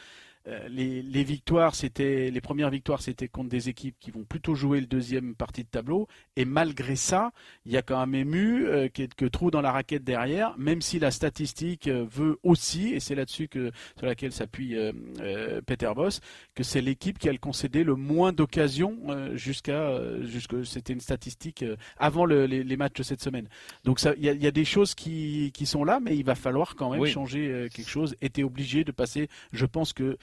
Euh, 0.47 0.67
les, 0.69 1.03
les 1.03 1.23
victoires, 1.23 1.75
c'était 1.75 2.31
les 2.31 2.41
premières 2.41 2.71
victoires, 2.71 3.01
c'était 3.01 3.27
contre 3.27 3.49
des 3.49 3.69
équipes 3.69 3.95
qui 3.99 4.09
vont 4.09 4.23
plutôt 4.23 4.55
jouer 4.55 4.79
le 4.79 4.87
deuxième 4.87 5.35
partie 5.35 5.63
de 5.63 5.69
tableau. 5.69 6.07
Et 6.35 6.45
malgré 6.45 6.95
ça, 6.95 7.31
il 7.65 7.71
y 7.71 7.77
a 7.77 7.83
quand 7.83 8.07
même 8.07 8.33
eu 8.33 8.65
euh, 8.65 8.89
quelques 8.91 9.29
trous 9.29 9.51
dans 9.51 9.61
la 9.61 9.71
raquette 9.71 10.03
derrière, 10.03 10.57
même 10.57 10.81
si 10.81 10.97
la 10.97 11.11
statistique 11.11 11.87
euh, 11.87 12.05
veut 12.09 12.39
aussi, 12.41 12.93
et 12.93 12.99
c'est 12.99 13.13
là-dessus 13.13 13.47
que 13.49 13.71
sur 13.97 14.07
laquelle 14.07 14.31
s'appuie 14.31 14.75
euh, 14.75 14.91
euh, 15.19 15.61
Peter 15.63 15.91
Boss, 15.95 16.21
que 16.55 16.63
c'est 16.63 16.81
l'équipe 16.81 17.19
qui 17.19 17.29
a 17.29 17.31
le 17.31 17.37
concédé 17.37 17.83
le 17.83 17.95
moins 17.95 18.33
d'occasions 18.33 18.97
euh, 19.09 19.35
jusqu'à 19.37 19.89
euh, 19.89 20.25
jusque 20.25 20.65
c'était 20.65 20.93
une 20.93 21.01
statistique 21.01 21.61
euh, 21.61 21.75
avant 21.97 22.25
le- 22.25 22.45
les, 22.47 22.63
les 22.63 22.77
matchs 22.77 22.93
de 22.97 23.03
cette 23.03 23.21
semaine. 23.21 23.47
Donc 23.83 23.99
il 24.17 24.23
y 24.25 24.43
y 24.43 24.47
a 24.47 24.51
des 24.51 24.65
choses 24.65 24.95
qui, 24.95 25.51
qui 25.53 25.67
sont 25.67 25.83
là, 25.83 25.99
mais 25.99 26.17
il 26.17 26.23
va 26.25 26.33
falloir 26.33 26.75
quand 26.75 26.89
même 26.89 27.01
Oui. 27.01 27.11
changer 27.11 27.47
euh, 27.51 27.69
quelque 27.69 27.89
chose. 27.89 28.15
Et 28.21 28.29
t'es 28.29 28.43
obligé 28.43 28.83
de 28.83 28.91
passer. 28.91 29.27
Je 29.53 29.67
pense 29.67 29.93
que 29.93 30.17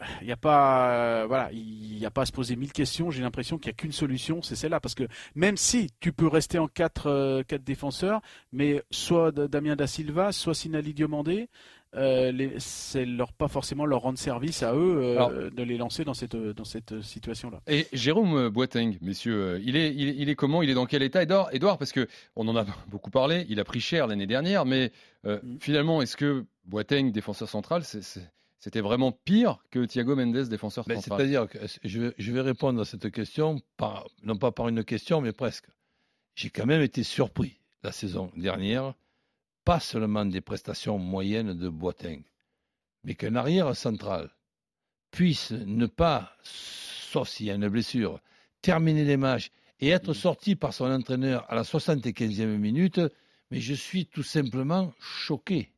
il 0.20 0.26
n'y 0.26 0.32
a 0.32 0.36
pas, 0.36 0.90
euh, 0.90 1.24
voilà, 1.26 1.50
il 1.52 1.96
n'y 1.98 2.06
a 2.06 2.10
pas 2.10 2.22
à 2.22 2.26
se 2.26 2.32
poser 2.32 2.56
mille 2.56 2.72
questions. 2.72 3.10
J'ai 3.10 3.22
l'impression 3.22 3.58
qu'il 3.58 3.68
n'y 3.70 3.74
a 3.74 3.76
qu'une 3.76 3.92
solution, 3.92 4.42
c'est 4.42 4.56
celle-là, 4.56 4.80
parce 4.80 4.94
que 4.94 5.04
même 5.34 5.56
si 5.56 5.88
tu 6.00 6.12
peux 6.12 6.28
rester 6.28 6.58
en 6.58 6.68
quatre, 6.68 7.06
euh, 7.08 7.42
quatre 7.42 7.64
défenseurs, 7.64 8.20
mais 8.52 8.82
soit 8.90 9.32
Damien 9.32 9.76
da 9.76 9.86
Silva, 9.86 10.32
soit 10.32 10.54
Sinali 10.54 10.94
Diomandé, 10.94 11.48
euh, 11.96 12.50
c'est 12.58 13.06
leur 13.06 13.32
pas 13.32 13.48
forcément 13.48 13.86
leur 13.86 14.02
rendre 14.02 14.18
service 14.18 14.62
à 14.62 14.74
eux 14.74 14.98
euh, 15.02 15.16
Alors- 15.16 15.30
de 15.50 15.62
les 15.62 15.78
lancer 15.78 16.04
dans 16.04 16.12
cette 16.12 16.36
dans 16.36 16.64
cette 16.64 17.00
situation-là. 17.00 17.62
Et 17.66 17.86
Jérôme 17.94 18.50
Boateng, 18.50 18.98
messieurs, 19.00 19.58
il 19.64 19.74
est, 19.74 19.94
il, 19.94 20.08
est- 20.10 20.14
il 20.18 20.28
est 20.28 20.34
comment? 20.34 20.62
Il 20.62 20.68
est 20.68 20.74
dans 20.74 20.84
quel 20.84 21.02
état 21.02 21.22
Edouard, 21.22 21.48
Edouard, 21.54 21.78
parce 21.78 21.92
que 21.92 22.06
on 22.36 22.46
en 22.46 22.56
a 22.56 22.66
beaucoup 22.88 23.10
parlé, 23.10 23.46
il 23.48 23.58
a 23.58 23.64
pris 23.64 23.80
cher 23.80 24.06
l'année 24.06 24.26
dernière, 24.26 24.64
mais 24.66 24.92
Mm. 25.24 25.58
finalement, 25.60 26.00
est-ce 26.00 26.16
que 26.16 26.44
Boateng, 26.66 27.10
défenseur 27.10 27.48
central, 27.48 27.82
c'est- 27.84 28.30
c'était 28.58 28.80
vraiment 28.80 29.12
pire 29.12 29.58
que 29.70 29.84
Thiago 29.84 30.16
Mendes, 30.16 30.48
défenseur 30.48 30.84
Mais 30.88 30.96
central 30.96 31.18
C'est-à-dire 31.20 31.48
que 31.48 31.58
je, 31.84 32.00
vais- 32.00 32.14
je 32.18 32.32
vais 32.32 32.40
répondre 32.40 32.80
à 32.80 32.84
cette 32.84 33.10
question, 33.10 33.60
par, 33.76 34.08
non 34.22 34.36
pas 34.36 34.50
par 34.52 34.68
une 34.68 34.84
question, 34.84 35.20
mais 35.20 35.32
presque. 35.32 35.66
J'ai 36.34 36.50
quand 36.50 36.66
même 36.66 36.82
été 36.82 37.02
surpris 37.02 37.60
la 37.82 37.92
saison 37.92 38.30
dernière, 38.36 38.94
pas 39.64 39.80
seulement 39.80 40.24
des 40.24 40.40
prestations 40.40 40.98
moyennes 40.98 41.54
de 41.54 41.68
Boateng, 41.68 42.22
mais 43.04 43.14
qu'un 43.14 43.36
arrière 43.36 43.74
central 43.76 44.30
puisse 45.10 45.52
ne 45.52 45.86
pas, 45.86 46.36
sauf 46.42 47.28
s'il 47.28 47.46
y 47.46 47.50
a 47.50 47.54
une 47.54 47.68
blessure, 47.68 48.20
terminer 48.62 49.04
les 49.04 49.16
matchs 49.16 49.50
et 49.80 49.88
être 49.90 50.12
sorti 50.12 50.56
par 50.56 50.74
son 50.74 50.86
entraîneur 50.90 51.44
à 51.50 51.54
la 51.54 51.62
75e 51.62 52.46
minute, 52.58 53.00
mais 53.50 53.60
je 53.60 53.74
suis 53.74 54.06
tout 54.06 54.22
simplement 54.24 54.92
choqué. 55.00 55.70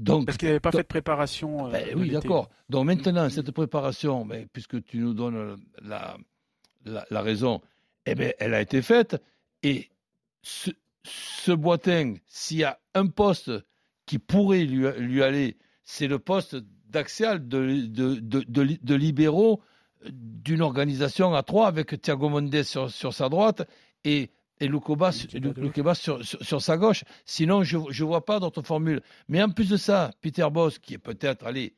Donc, 0.00 0.26
Parce 0.26 0.38
qu'il 0.38 0.48
n'avait 0.48 0.60
pas 0.60 0.70
fait 0.70 0.78
de 0.78 0.82
préparation. 0.82 1.66
euh, 1.66 1.70
ben 1.72 1.88
oui, 1.96 2.10
d'accord. 2.10 2.48
Donc 2.68 2.86
maintenant, 2.86 3.28
cette 3.30 3.50
préparation, 3.50 4.24
ben, 4.24 4.46
puisque 4.52 4.82
tu 4.84 4.98
nous 4.98 5.12
donnes 5.12 5.56
la, 5.82 6.16
la, 6.84 7.04
la 7.10 7.20
raison, 7.22 7.60
eh 8.06 8.14
ben, 8.14 8.32
elle 8.38 8.54
a 8.54 8.60
été 8.60 8.80
faite. 8.80 9.20
Et 9.64 9.88
ce, 10.42 10.70
ce 11.02 11.50
Boateng, 11.50 12.18
s'il 12.28 12.58
y 12.58 12.64
a 12.64 12.78
un 12.94 13.06
poste 13.08 13.50
qui 14.06 14.18
pourrait 14.20 14.64
lui, 14.64 14.86
lui 14.98 15.22
aller, 15.22 15.56
c'est 15.82 16.06
le 16.06 16.18
poste 16.20 16.56
d'axial 16.86 17.48
de, 17.48 17.86
de, 17.86 18.14
de, 18.14 18.44
de, 18.46 18.62
li- 18.62 18.78
de 18.80 18.94
libéraux 18.94 19.60
d'une 20.08 20.62
organisation 20.62 21.34
à 21.34 21.42
trois 21.42 21.66
avec 21.66 22.00
Thiago 22.00 22.28
Mendes 22.28 22.62
sur, 22.62 22.88
sur 22.88 23.12
sa 23.12 23.28
droite 23.28 23.68
et, 24.04 24.30
et 24.60 24.68
Lukeba 24.68 25.10
Lukeba 25.34 25.94
sur, 25.94 26.24
sur, 26.24 26.42
sur 26.44 26.62
sa 26.62 26.76
gauche. 26.76 27.04
Sinon, 27.24 27.62
je 27.62 27.76
ne 27.76 28.06
vois 28.06 28.24
pas 28.24 28.40
d'autre 28.40 28.62
formule. 28.62 29.00
Mais 29.28 29.42
en 29.42 29.50
plus 29.50 29.68
de 29.68 29.76
ça, 29.76 30.10
Peter 30.20 30.46
Boss, 30.50 30.78
qui 30.78 30.94
est 30.94 30.98
peut-être, 30.98 31.46
allez, 31.46 31.74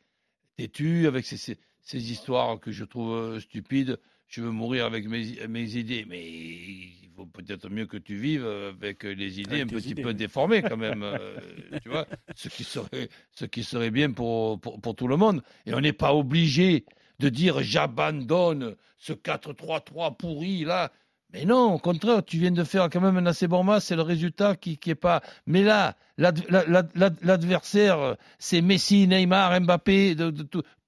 têtu 0.56 1.06
avec 1.06 1.26
ses, 1.26 1.36
ses, 1.36 1.58
ses 1.80 2.12
histoires 2.12 2.58
que 2.60 2.70
je 2.70 2.84
trouve 2.84 3.12
euh, 3.12 3.40
stupides, 3.40 3.98
je 4.28 4.42
veux 4.42 4.50
mourir 4.50 4.86
avec 4.86 5.08
mes, 5.08 5.46
mes 5.48 5.76
idées, 5.76 6.06
mais 6.08 6.22
il 6.22 7.10
vaut 7.16 7.26
peut-être 7.26 7.68
mieux 7.68 7.86
que 7.86 7.96
tu 7.96 8.16
vives 8.16 8.46
avec 8.46 9.02
les 9.02 9.40
idées 9.40 9.62
Avec 9.62 9.72
un 9.72 9.76
petit 9.76 9.90
idées, 9.90 10.02
peu 10.02 10.14
déformées 10.14 10.62
quand 10.62 10.76
même, 10.76 11.02
euh, 11.02 11.36
tu 11.82 11.88
vois, 11.88 12.06
ce 12.36 12.48
qui 12.48 12.62
serait, 12.62 13.08
ce 13.32 13.44
qui 13.44 13.64
serait 13.64 13.90
bien 13.90 14.12
pour, 14.12 14.60
pour, 14.60 14.80
pour 14.80 14.94
tout 14.94 15.08
le 15.08 15.16
monde. 15.16 15.42
Et 15.66 15.74
on 15.74 15.80
n'est 15.80 15.92
pas 15.92 16.14
obligé 16.14 16.84
de 17.18 17.28
dire 17.28 17.62
j'abandonne 17.62 18.76
ce 18.98 19.12
4-3-3 19.12 20.16
pourri 20.16 20.64
là. 20.64 20.90
Mais 21.32 21.44
non, 21.44 21.74
au 21.74 21.78
contraire, 21.78 22.24
tu 22.24 22.38
viens 22.38 22.50
de 22.50 22.64
faire 22.64 22.88
quand 22.90 23.00
même 23.00 23.16
un 23.16 23.26
assez 23.26 23.46
bon 23.46 23.62
match, 23.62 23.84
c'est 23.84 23.96
le 23.96 24.02
résultat 24.02 24.56
qui 24.56 24.78
qui 24.78 24.90
est 24.90 24.94
pas. 24.96 25.22
Mais 25.46 25.62
là, 25.62 25.94
l'ad- 26.18 26.42
la- 26.48 26.64
la- 26.66 26.82
la- 26.94 27.10
l'adversaire, 27.22 28.16
c'est 28.38 28.60
Messi, 28.62 29.06
Neymar, 29.06 29.60
Mbappé, 29.60 30.16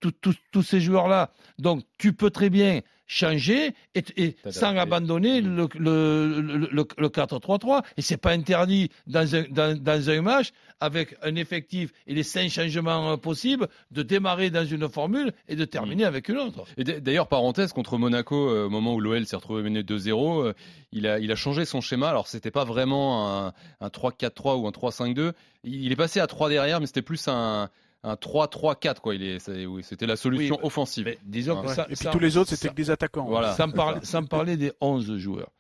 tous 0.01 0.63
ces 0.63 0.81
joueurs-là. 0.81 1.31
Donc, 1.59 1.85
tu 1.99 2.13
peux 2.13 2.31
très 2.31 2.51
bien 2.51 2.81
changer 3.13 3.75
et, 3.95 4.37
sans 4.51 4.75
abandonner 4.77 5.43
le, 5.43 5.69
le, 5.79 6.69
le, 6.71 7.09
4-3-3. 7.09 7.85
Et 7.97 8.03
c'est 8.03 8.17
pas 8.17 8.31
interdit 8.31 8.91
dans 9.07 9.35
un, 9.35 9.45
dans, 9.51 10.11
un 10.11 10.23
match 10.23 10.53
avec 10.81 11.15
un 11.23 11.37
effectif 11.37 11.93
et 12.07 12.15
les 12.15 12.23
cinq 12.23 12.51
changements 12.51 13.13
euh, 13.13 13.17
possibles 13.17 13.69
de 13.91 14.03
démarrer 14.03 14.51
dans 14.51 14.65
une 14.65 14.89
formule 14.89 15.33
et 15.49 15.57
de 15.57 15.65
terminer 15.65 16.05
avec 16.05 16.29
une 16.29 16.39
autre. 16.39 16.65
Et 16.79 16.85
d'ailleurs, 16.85 17.29
parenthèse, 17.29 17.73
contre 17.73 17.99
Monaco, 17.99 18.49
euh, 18.49 18.67
au 18.67 18.71
moment 18.71 18.95
où 18.95 19.01
l'OL 19.01 19.27
s'est 19.27 19.37
retrouvé 19.37 19.63
mené 19.63 19.83
2-0, 19.83 20.47
euh, 20.47 20.53
il, 20.93 21.07
a, 21.07 21.19
il 21.19 21.31
a 21.31 21.37
changé 21.37 21.67
son 21.67 21.83
schéma. 21.83 22.09
Alors, 22.09 22.29
c'était 22.29 22.51
pas 22.51 22.65
vraiment 22.65 23.47
un, 23.47 23.53
un 23.81 23.89
3-4-3 23.89 24.59
ou 24.59 24.67
un 24.67 24.71
3-5-2. 24.71 25.33
Il 25.65 25.93
est 25.93 25.97
passé 25.97 26.19
à 26.19 26.27
3 26.27 26.49
derrière, 26.49 26.81
mais 26.81 26.87
c'était 26.87 27.03
plus 27.03 27.29
un, 27.29 27.69
un 28.05 28.15
3-3-4 28.15 29.01
quoi. 29.01 29.15
Il 29.15 29.23
est, 29.23 29.39
c'était 29.83 30.07
la 30.07 30.17
solution 30.17 30.59
offensive. 30.63 31.17
disons 31.25 31.67
ça, 31.69 31.87
et 31.89 31.95
puis 31.95 32.09
tous 32.11 32.19
les 32.19 32.37
autres 32.37 32.51
c'était 32.51 32.75
des 32.75 32.91
attaquants. 32.91 33.27
Voilà. 33.27 33.55
Sans, 33.55 33.71
sans, 34.03 34.25
parler 34.25 34.57
des 34.57 34.73
11 34.81 35.17
joueurs, 35.19 35.51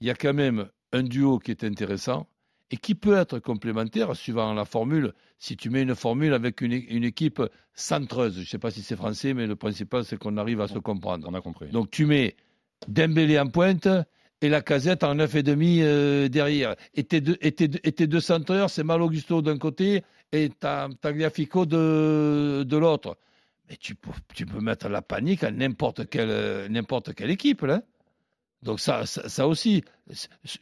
il 0.00 0.06
y 0.06 0.10
a 0.10 0.14
quand 0.14 0.34
même 0.34 0.68
un 0.92 1.02
duo 1.02 1.38
qui 1.38 1.50
est 1.50 1.64
intéressant 1.64 2.26
et 2.70 2.76
qui 2.76 2.94
peut 2.94 3.16
être 3.16 3.38
complémentaire 3.38 4.14
suivant 4.14 4.52
la 4.52 4.64
formule. 4.64 5.14
Si 5.38 5.56
tu 5.56 5.70
mets 5.70 5.82
une 5.82 5.94
formule 5.94 6.34
avec 6.34 6.60
une, 6.60 6.72
une 6.72 7.04
équipe 7.04 7.42
centreuse, 7.74 8.34
je 8.34 8.40
ne 8.40 8.44
sais 8.44 8.58
pas 8.58 8.70
si 8.70 8.82
c'est 8.82 8.96
français, 8.96 9.34
mais 9.34 9.46
le 9.46 9.56
principal 9.56 10.04
c'est 10.04 10.18
qu'on 10.18 10.36
arrive 10.36 10.60
à 10.60 10.68
se 10.68 10.78
comprendre. 10.78 11.26
On 11.28 11.34
a 11.34 11.40
compris. 11.40 11.68
Donc 11.70 11.90
tu 11.90 12.06
mets 12.06 12.36
Dembélé 12.86 13.38
en 13.38 13.48
pointe 13.48 13.88
et 14.40 14.48
la 14.48 14.60
casette 14.60 15.02
en 15.02 15.16
9,5 15.16 15.42
demi 15.42 15.80
euh, 15.82 16.28
derrière. 16.28 16.76
Et 16.94 17.02
tes 17.04 17.20
deux, 17.20 17.36
et 17.40 17.52
tes, 17.52 18.06
deux 18.06 18.20
centreurs, 18.20 18.70
c'est 18.70 18.84
Mal 18.84 19.02
Augusto 19.02 19.42
d'un 19.42 19.58
côté 19.58 20.02
et 20.32 20.50
Tagliafico 20.50 21.66
de, 21.66 22.64
de 22.66 22.76
l'autre. 22.76 23.16
Mais 23.68 23.76
tu 23.76 23.94
peux, 23.94 24.10
tu 24.34 24.46
peux 24.46 24.60
mettre 24.60 24.88
la 24.88 25.02
panique 25.02 25.44
à 25.44 25.50
n'importe 25.50 26.08
quelle, 26.08 26.70
n'importe 26.70 27.14
quelle 27.14 27.30
équipe. 27.30 27.62
Là. 27.62 27.82
Donc 28.62 28.80
ça, 28.80 29.06
ça, 29.06 29.46
aussi, 29.46 29.84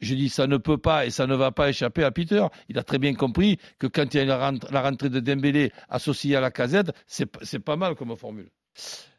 je 0.01 0.15
dis 0.15 0.29
ça 0.29 0.47
ne 0.47 0.57
peut 0.59 0.77
pas 0.77 1.07
et 1.07 1.11
ça 1.11 1.27
ne 1.27 1.35
va 1.35 1.51
pas 1.51 1.71
échapper 1.71 2.05
à 2.05 2.11
Peter. 2.11 2.45
Il 2.69 2.79
a 2.79 2.83
très 2.83 2.99
bien 2.99 3.15
compris 3.15 3.59
que 3.79 3.87
quand 3.87 4.13
il 4.13 4.19
y 4.19 4.31
a 4.31 4.53
la 4.71 4.83
rentrée 4.83 5.09
de 5.09 5.21
Dembélé 5.21 5.73
associée 5.89 6.37
à 6.37 6.41
la 6.41 6.51
casette, 6.51 6.93
c'est, 7.07 7.31
c'est 7.43 7.59
pas 7.59 7.77
mal 7.77 7.95
comme 7.95 8.15
formule. 8.17 8.51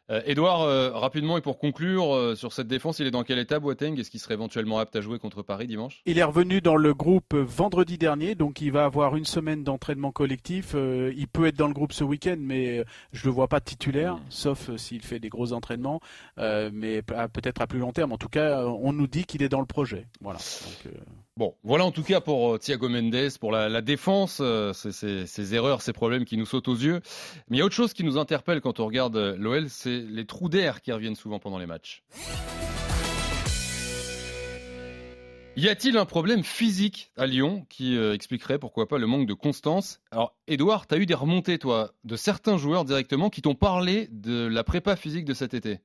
Edouard, 0.08 0.62
euh, 0.62 0.90
euh, 0.90 0.90
rapidement 0.92 1.36
et 1.36 1.40
pour 1.42 1.58
conclure 1.58 2.14
euh, 2.14 2.34
sur 2.34 2.52
cette 2.52 2.66
défense, 2.66 2.98
il 2.98 3.06
est 3.06 3.10
dans 3.10 3.24
quel 3.24 3.38
état 3.38 3.58
Boateng? 3.60 3.98
Est-ce 3.98 4.10
qu'il 4.10 4.20
serait 4.20 4.34
éventuellement 4.34 4.78
apte 4.78 4.96
à 4.96 5.00
jouer 5.00 5.18
contre 5.18 5.42
Paris 5.42 5.66
dimanche? 5.66 6.02
Il 6.06 6.18
est 6.18 6.22
revenu 6.22 6.60
dans 6.60 6.76
le 6.76 6.94
groupe 6.94 7.34
vendredi 7.34 7.98
dernier, 7.98 8.34
donc 8.34 8.60
il 8.60 8.72
va 8.72 8.84
avoir 8.84 9.16
une 9.16 9.26
semaine 9.26 9.64
d'entraînement 9.64 10.10
collectif. 10.10 10.74
il 10.74 11.28
peut 11.28 11.46
être 11.46 11.56
dans 11.56 11.68
le 11.68 11.74
groupe 11.74 11.92
ce 11.92 12.04
week-end, 12.04 12.36
mais 12.38 12.84
je 13.12 13.26
le 13.26 13.32
vois 13.32 13.48
pas 13.48 13.60
titulaire, 13.60 14.16
hmm. 14.16 14.24
sauf 14.30 14.76
s'il 14.76 15.02
fait 15.02 15.20
des 15.20 15.28
gros 15.28 15.52
entraînements, 15.52 16.00
mais 16.38 17.02
peut-être 17.02 17.60
à 17.60 17.66
plus 17.66 17.78
long 17.78 17.92
terme. 17.92 18.12
En 18.12 18.18
tout 18.18 18.28
cas, 18.28 18.64
on 18.64 18.92
nous 18.92 19.06
dit 19.06 19.24
qu'il 19.24 19.42
est 19.42 19.48
dans 19.48 19.60
le 19.60 19.66
projet. 19.66 20.06
Voilà. 20.20 20.38
Bon, 21.38 21.54
voilà 21.62 21.84
en 21.84 21.92
tout 21.92 22.02
cas 22.02 22.20
pour 22.20 22.54
euh, 22.54 22.58
Thiago 22.58 22.88
Mendes, 22.88 23.38
pour 23.38 23.52
la, 23.52 23.80
défense, 23.80 24.38
euh, 24.40 24.72
ces, 24.72 25.54
erreurs, 25.54 25.82
ces 25.82 25.92
problèmes 25.92 26.24
qui 26.24 26.36
nous 26.36 26.46
sautent 26.46 26.66
aux 26.66 26.74
yeux. 26.74 27.00
Mais 27.48 27.58
il 27.58 27.60
y 27.60 27.62
a 27.62 27.64
autre 27.64 27.76
chose 27.76 27.92
qui 27.92 28.02
nous 28.02 28.18
interpelle 28.18 28.60
quand 28.60 28.80
on 28.80 28.86
regarde 28.86 29.16
euh, 29.16 29.36
l'OL, 29.38 29.70
c'est 29.70 30.00
les 30.00 30.26
trous 30.26 30.48
d'air 30.48 30.82
qui 30.82 30.90
reviennent 30.90 31.14
souvent 31.14 31.38
pendant 31.38 31.58
les 31.58 31.66
matchs. 31.66 32.02
Y 35.54 35.68
a-t-il 35.68 35.96
un 35.96 36.06
problème 36.06 36.42
physique 36.42 37.12
à 37.16 37.26
Lyon 37.26 37.64
qui 37.68 37.96
expliquerait 37.96 38.58
pourquoi 38.58 38.88
pas 38.88 38.98
le 38.98 39.06
manque 39.06 39.26
de 39.26 39.34
constance? 39.34 40.00
Alors, 40.10 40.36
Edouard, 40.48 40.88
tu 40.88 40.94
as 40.96 40.98
eu 40.98 41.06
des 41.06 41.14
remontées, 41.14 41.58
toi, 41.58 41.92
de 42.02 42.16
certains 42.16 42.56
joueurs 42.58 42.84
directement 42.84 43.30
qui 43.30 43.42
t'ont 43.42 43.56
parlé 43.56 44.08
de 44.10 44.46
la 44.46 44.64
prépa 44.64 44.96
physique 44.96 45.24
de 45.24 45.34
cet 45.34 45.54
été. 45.54 45.80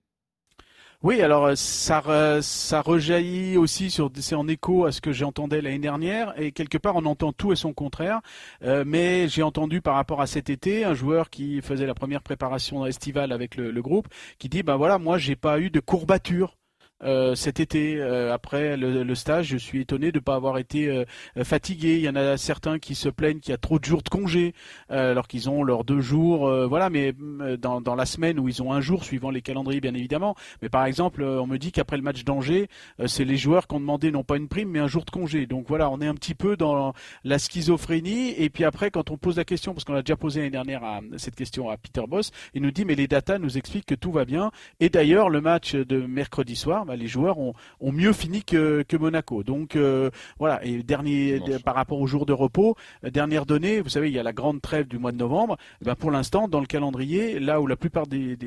Oui, 1.04 1.22
alors 1.22 1.48
euh, 1.48 1.56
ça, 1.56 2.42
ça 2.42 2.82
rejaillit 2.82 3.58
aussi 3.58 3.92
sur, 3.92 4.10
c'est 4.16 4.36
en 4.36 4.48
écho 4.48 4.86
à 4.86 4.92
ce 4.94 5.02
que 5.02 5.12
j'ai 5.12 5.26
entendu 5.26 5.60
l'année 5.60 5.78
dernière 5.80 6.34
et 6.40 6.54
quelque 6.54 6.78
part 6.78 6.96
on 6.96 7.06
entend 7.06 7.34
tout 7.34 7.52
et 7.52 7.58
son 7.58 7.74
contraire. 7.74 8.22
Euh, 8.64 8.86
mais 8.88 9.28
j'ai 9.28 9.44
entendu 9.44 9.82
par 9.82 9.96
rapport 9.96 10.22
à 10.22 10.28
cet 10.28 10.50
été 10.50 10.86
un 10.86 10.94
joueur 10.94 11.30
qui 11.30 11.62
faisait 11.62 11.86
la 11.86 11.94
première 11.94 12.22
préparation 12.24 12.86
estivale 12.86 13.34
avec 13.34 13.56
le, 13.58 13.72
le 13.72 13.82
groupe 13.82 14.08
qui 14.40 14.48
dit 14.48 14.64
ben 14.64 14.78
voilà 14.78 14.98
moi 14.98 15.18
j'ai 15.18 15.36
pas 15.36 15.60
eu 15.60 15.70
de 15.70 15.82
courbature 15.82 16.56
euh, 17.04 17.36
cet 17.36 17.60
été 17.60 17.98
euh, 17.98 18.34
après 18.34 18.78
le, 18.78 19.16
stage. 19.16 19.48
Je 19.48 19.58
suis 19.58 19.82
étonné 19.82 20.12
de 20.12 20.20
ne 20.20 20.24
pas 20.24 20.36
avoir 20.36 20.58
été 20.58 20.88
euh, 20.88 21.06
fatigué. 21.44 21.96
Il 21.96 22.02
y 22.02 22.10
en 22.10 22.16
a 22.16 22.38
certains 22.38 22.80
qui 22.80 22.96
se 22.96 23.10
plaignent 23.10 23.40
qu'il 23.40 23.52
y 23.52 23.56
a 23.56 23.58
trop 23.58 23.78
de 23.78 23.86
jours 23.86 24.02
de 24.04 24.10
congé 24.10 24.54
alors 24.90 25.28
qu'ils 25.28 25.50
ont 25.50 25.64
leurs 25.64 25.84
deux 25.84 26.02
jours. 26.02 26.50
voilà, 26.68 26.90
mais 26.90 27.14
dans, 27.58 27.82
dans, 27.82 27.96
la 27.96 28.06
semaine 28.06 28.40
où 28.40 28.48
ils 28.48 28.62
ont 28.62 28.72
un 28.72 28.82
jour 28.82 29.04
suivant 29.04 29.30
les 29.30 29.42
calendriers 29.42 29.82
bien 29.82 29.94
évidemment. 29.94 30.36
Mais 30.62 30.70
par 30.70 30.86
exemple, 30.86 31.24
on 31.24 31.48
me 31.48 31.58
dit 31.58 31.72
qu'après 31.72 31.98
le 31.98 32.04
match 32.04 32.24
d'Angers, 32.24 32.70
c'est 33.06 33.26
les 33.26 33.38
joueurs 33.38 33.68
qui 33.68 33.76
ont 33.76 33.80
demandé 33.80 34.12
non 34.12 34.24
pas 34.24 34.38
une 34.38 34.48
prime 34.48 34.70
mais 34.70 34.80
un 34.80 34.88
jour 34.88 35.06
de 35.06 35.12
congé. 35.12 35.46
Donc 35.46 35.66
voilà, 35.68 35.90
on 35.90 36.00
est 36.00 36.08
un 36.08 36.16
petit 36.16 36.36
peu 36.36 36.56
dans 36.58 36.94
la 37.24 37.40
schizophrénie. 37.40 38.34
Et 38.38 38.50
puis 38.50 38.64
après, 38.64 38.92
quand 38.92 39.10
on 39.12 39.18
pose 39.18 39.38
la 39.38 39.46
question, 39.46 39.74
parce 39.74 39.84
qu'on 39.84 39.96
a 39.96 40.02
déjà 40.02 40.16
posé 40.16 40.40
l'année 40.40 40.52
dernière 40.52 40.82
cette 41.18 41.36
question 41.36 41.70
à 41.70 41.78
Peter 41.78 42.04
Boss, 42.08 42.32
il 42.54 42.62
nous 42.62 42.72
dit 42.72 42.86
mais 42.86 42.96
les 42.96 43.08
datas 43.08 43.40
nous 43.40 43.58
expliquent 43.58 43.88
que 43.88 43.96
tout 43.96 44.12
va 44.12 44.26
bien. 44.26 44.52
Et 44.80 44.90
d'ailleurs, 44.90 45.30
le 45.30 45.42
match 45.42 45.76
de 45.76 46.06
mercredi 46.06 46.56
soir, 46.56 46.83
bah, 46.86 46.96
les 46.96 47.08
joueurs 47.08 47.38
ont, 47.40 47.54
mieux 47.82 48.14
fini 48.14 48.44
que, 48.44 48.84
Monaco. 48.98 49.44
Donc 49.44 49.76
euh, 49.76 50.10
voilà, 50.40 50.64
et 50.66 50.84
dernier 50.84 51.40
par 51.66 51.76
rapport 51.76 52.00
au 52.00 52.08
jour 52.08 52.26
de 52.26 52.34
repos, 52.34 52.76
euh, 53.04 53.10
dernière 53.10 53.46
donnée, 53.46 53.82
vous 53.82 53.90
savez, 53.90 54.10
il 54.10 54.14
y 54.14 54.20
a 54.20 54.24
la 54.24 54.34
grande 54.34 54.62
trêve 54.62 54.88
du 54.88 54.98
mois 54.98 55.12
de 55.12 55.18
novembre. 55.18 55.58
Eh 55.82 55.86
ben, 55.86 55.96
pour 55.96 56.12
l'instant, 56.12 56.48
dans 56.48 56.60
le 56.60 56.66
calendrier, 56.66 57.40
là 57.40 57.62
où 57.62 57.68
la 57.68 57.76
plupart 57.76 58.08
des, 58.08 58.38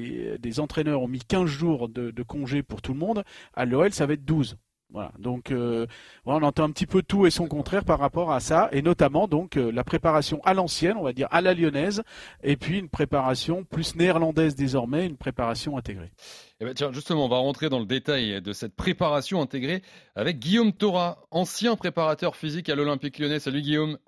entraîneurs 0.59 1.03
ont 1.03 1.09
mis 1.09 1.20
15 1.20 1.46
jours 1.46 1.88
de, 1.88 2.11
de 2.11 2.22
congé 2.22 2.62
pour 2.62 2.81
tout 2.81 2.92
le 2.92 2.99
monde, 2.99 3.25
à 3.55 3.64
l'OL, 3.64 3.92
ça 3.92 4.07
va 4.07 4.14
être 4.14 4.25
12. 4.25 4.57
Voilà, 4.90 5.11
donc 5.18 5.51
euh, 5.51 5.87
on 6.27 6.42
entend 6.42 6.62
un 6.62 6.70
petit 6.70 6.87
peu 6.87 7.03
tout 7.03 7.27
et 7.27 7.31
son 7.31 7.49
contraire 7.49 7.85
par 7.85 7.99
rapport 7.99 8.31
à 8.31 8.38
ça, 8.38 8.68
et 8.70 8.83
notamment 8.83 9.27
donc 9.27 9.57
euh, 9.57 9.72
la 9.72 9.83
préparation 9.83 10.40
à 10.44 10.55
l'ancienne, 10.55 10.96
on 10.96 11.03
va 11.03 11.12
dire 11.12 11.27
à 11.33 11.40
la 11.40 11.55
lyonnaise, 11.55 12.05
et 12.44 12.57
puis 12.57 12.79
une 12.79 12.88
préparation 12.88 13.64
plus 13.64 13.96
néerlandaise 13.96 14.55
désormais, 14.55 15.05
une 15.05 15.16
préparation 15.16 15.77
intégrée. 15.77 16.12
Eh 16.61 16.64
ben 16.64 16.72
tiens, 16.72 16.92
justement, 16.92 17.25
on 17.27 17.29
va 17.29 17.38
rentrer 17.38 17.68
dans 17.68 17.81
le 17.81 17.85
détail 17.85 18.40
de 18.40 18.53
cette 18.53 18.77
préparation 18.77 19.42
intégrée 19.42 19.83
avec 20.14 20.38
Guillaume 20.38 20.72
Thora, 20.72 21.18
ancien 21.33 21.75
préparateur 21.75 22.37
physique 22.37 22.68
à 22.68 22.77
l'Olympique 22.77 23.18
lyonnais. 23.18 23.40
Salut 23.40 23.62
Guillaume. 23.62 23.99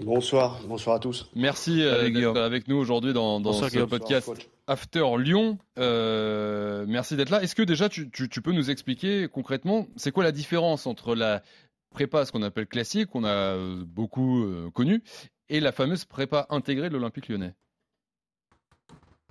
Bonsoir, 0.00 0.60
bonsoir 0.68 0.96
à 0.96 0.98
tous. 1.00 1.28
Merci 1.34 1.82
euh, 1.82 2.08
d'être 2.08 2.38
avec 2.38 2.68
nous 2.68 2.76
aujourd'hui 2.76 3.12
dans, 3.12 3.40
dans 3.40 3.52
ce 3.52 3.84
podcast 3.84 4.30
After 4.66 5.04
Lyon. 5.18 5.58
Euh, 5.78 6.84
merci 6.88 7.16
d'être 7.16 7.30
là. 7.30 7.42
Est-ce 7.42 7.54
que 7.54 7.62
déjà 7.62 7.88
tu, 7.88 8.08
peux 8.08 8.52
nous 8.52 8.70
expliquer 8.70 9.28
concrètement, 9.28 9.86
c'est 9.96 10.12
quoi 10.12 10.24
la 10.24 10.32
différence 10.32 10.86
entre 10.86 11.14
la 11.14 11.42
prépa, 11.90 12.24
ce 12.24 12.32
qu'on 12.32 12.42
appelle 12.42 12.66
classique, 12.66 13.10
qu'on 13.10 13.24
a 13.24 13.28
euh, 13.28 13.82
beaucoup 13.86 14.46
connu, 14.72 15.02
et 15.48 15.60
la 15.60 15.72
fameuse 15.72 16.04
prépa 16.04 16.46
intégrée 16.50 16.88
de 16.88 16.94
l'Olympique 16.94 17.28
lyonnais? 17.28 17.54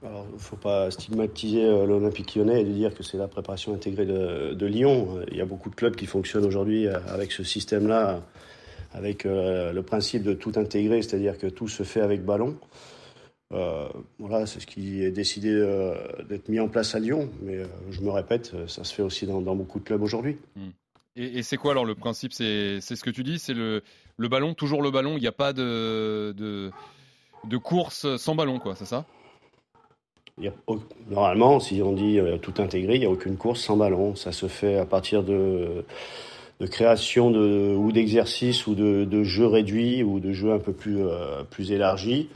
Alors, 0.03 0.25
il 0.29 0.33
ne 0.33 0.39
faut 0.39 0.55
pas 0.55 0.89
stigmatiser 0.89 1.63
l'Olympique 1.85 2.35
lyonnais 2.35 2.61
et 2.61 2.65
dire 2.65 2.93
que 2.93 3.03
c'est 3.03 3.17
la 3.17 3.27
préparation 3.27 3.73
intégrée 3.73 4.05
de, 4.05 4.53
de, 4.53 4.65
Lyon. 4.65 5.23
Il 5.29 5.37
y 5.37 5.41
a 5.41 5.45
beaucoup 5.45 5.69
de 5.69 5.75
clubs 5.75 5.95
qui 5.95 6.07
fonctionnent 6.07 6.45
aujourd'hui 6.45 6.87
avec 6.87 7.31
ce 7.31 7.43
système-là 7.43 8.21
avec 8.93 9.25
euh, 9.25 9.71
le 9.71 9.83
principe 9.83 10.23
de 10.23 10.33
tout 10.33 10.53
intégrer, 10.55 11.01
c'est-à-dire 11.01 11.37
que 11.37 11.47
tout 11.47 11.67
se 11.67 11.83
fait 11.83 12.01
avec 12.01 12.23
ballon. 12.23 12.57
Euh, 13.53 13.89
voilà, 14.19 14.45
c'est 14.45 14.59
ce 14.59 14.67
qui 14.67 15.03
est 15.03 15.11
décidé 15.11 15.49
euh, 15.51 15.93
d'être 16.29 16.47
mis 16.49 16.59
en 16.59 16.67
place 16.67 16.95
à 16.95 16.99
Lyon, 16.99 17.29
mais 17.41 17.59
je 17.89 18.01
me 18.01 18.09
répète, 18.09 18.53
ça 18.67 18.83
se 18.83 18.93
fait 18.93 19.01
aussi 19.01 19.25
dans, 19.25 19.41
beaucoup 19.41 19.79
de 19.79 19.83
clubs 19.83 20.01
aujourd'hui. 20.01 20.37
Hmm. 20.55 20.69
Et, 21.17 21.43
c'est 21.43 21.57
quoi 21.57 21.71
alors 21.71 21.83
le 21.83 21.95
principe? 21.95 22.31
C'est 22.31 22.79
ce 22.79 23.03
que 23.03 23.09
tu 23.09 23.23
dis, 23.23 23.39
c'est 23.39 23.53
le, 23.53 23.83
le, 24.15 24.27
ballon, 24.29 24.53
toujours 24.53 24.81
le 24.81 24.91
ballon, 24.91 25.17
il 25.17 25.21
n'y 25.21 25.27
a 25.27 25.33
pas 25.33 25.51
de, 25.51 26.33
de, 26.37 26.71
de, 27.43 27.57
course 27.57 28.15
sans 28.15 28.35
ballon, 28.35 28.59
quoi, 28.59 28.75
c'est 28.75 28.85
ça? 28.85 29.05
Normalement, 31.09 31.59
si 31.59 31.81
on 31.81 31.91
dit 31.91 32.19
tout 32.41 32.53
intégré, 32.59 32.95
il 32.95 32.99
n'y 32.99 33.05
a 33.05 33.09
aucune 33.09 33.35
course 33.35 33.59
sans 33.59 33.75
ballon. 33.75 34.15
Ça 34.15 34.31
se 34.31 34.47
fait 34.47 34.77
à 34.77 34.85
partir 34.85 35.23
de 35.23 35.83
de 36.61 36.67
création 36.67 37.31
de, 37.31 37.73
ou 37.75 37.91
d'exercices 37.91 38.67
ou 38.67 38.75
de, 38.75 39.03
de, 39.03 39.23
jeux 39.23 39.47
réduits 39.47 40.03
ou 40.03 40.19
de 40.19 40.31
jeux 40.31 40.53
un 40.53 40.59
peu 40.59 40.73
plus, 40.73 40.99
euh, 40.99 41.43
plus 41.43 41.71
élargis. 41.71 42.29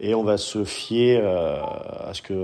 Et 0.00 0.14
on 0.14 0.22
va 0.22 0.36
se 0.36 0.64
fier 0.64 1.20
euh, 1.22 1.60
à 1.60 2.14
ce 2.14 2.22
que, 2.22 2.34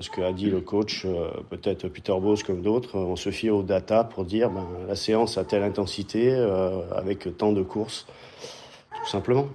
ce 0.00 0.10
que 0.10 0.20
a 0.20 0.32
dit 0.32 0.50
le 0.50 0.60
coach, 0.60 1.04
euh, 1.04 1.28
peut-être 1.48 1.88
Peter 1.88 2.14
Bose 2.20 2.42
comme 2.42 2.62
d'autres. 2.62 2.98
On 2.98 3.16
se 3.16 3.30
fie 3.30 3.50
aux 3.50 3.62
data 3.62 4.02
pour 4.02 4.24
dire 4.24 4.50
ben, 4.50 4.66
la 4.88 4.96
séance 4.96 5.38
a 5.38 5.44
telle 5.44 5.62
intensité 5.62 6.34
avec 6.92 7.36
tant 7.36 7.52
de 7.52 7.62
courses, 7.62 8.06
tout 9.04 9.10
simplement. 9.10 9.48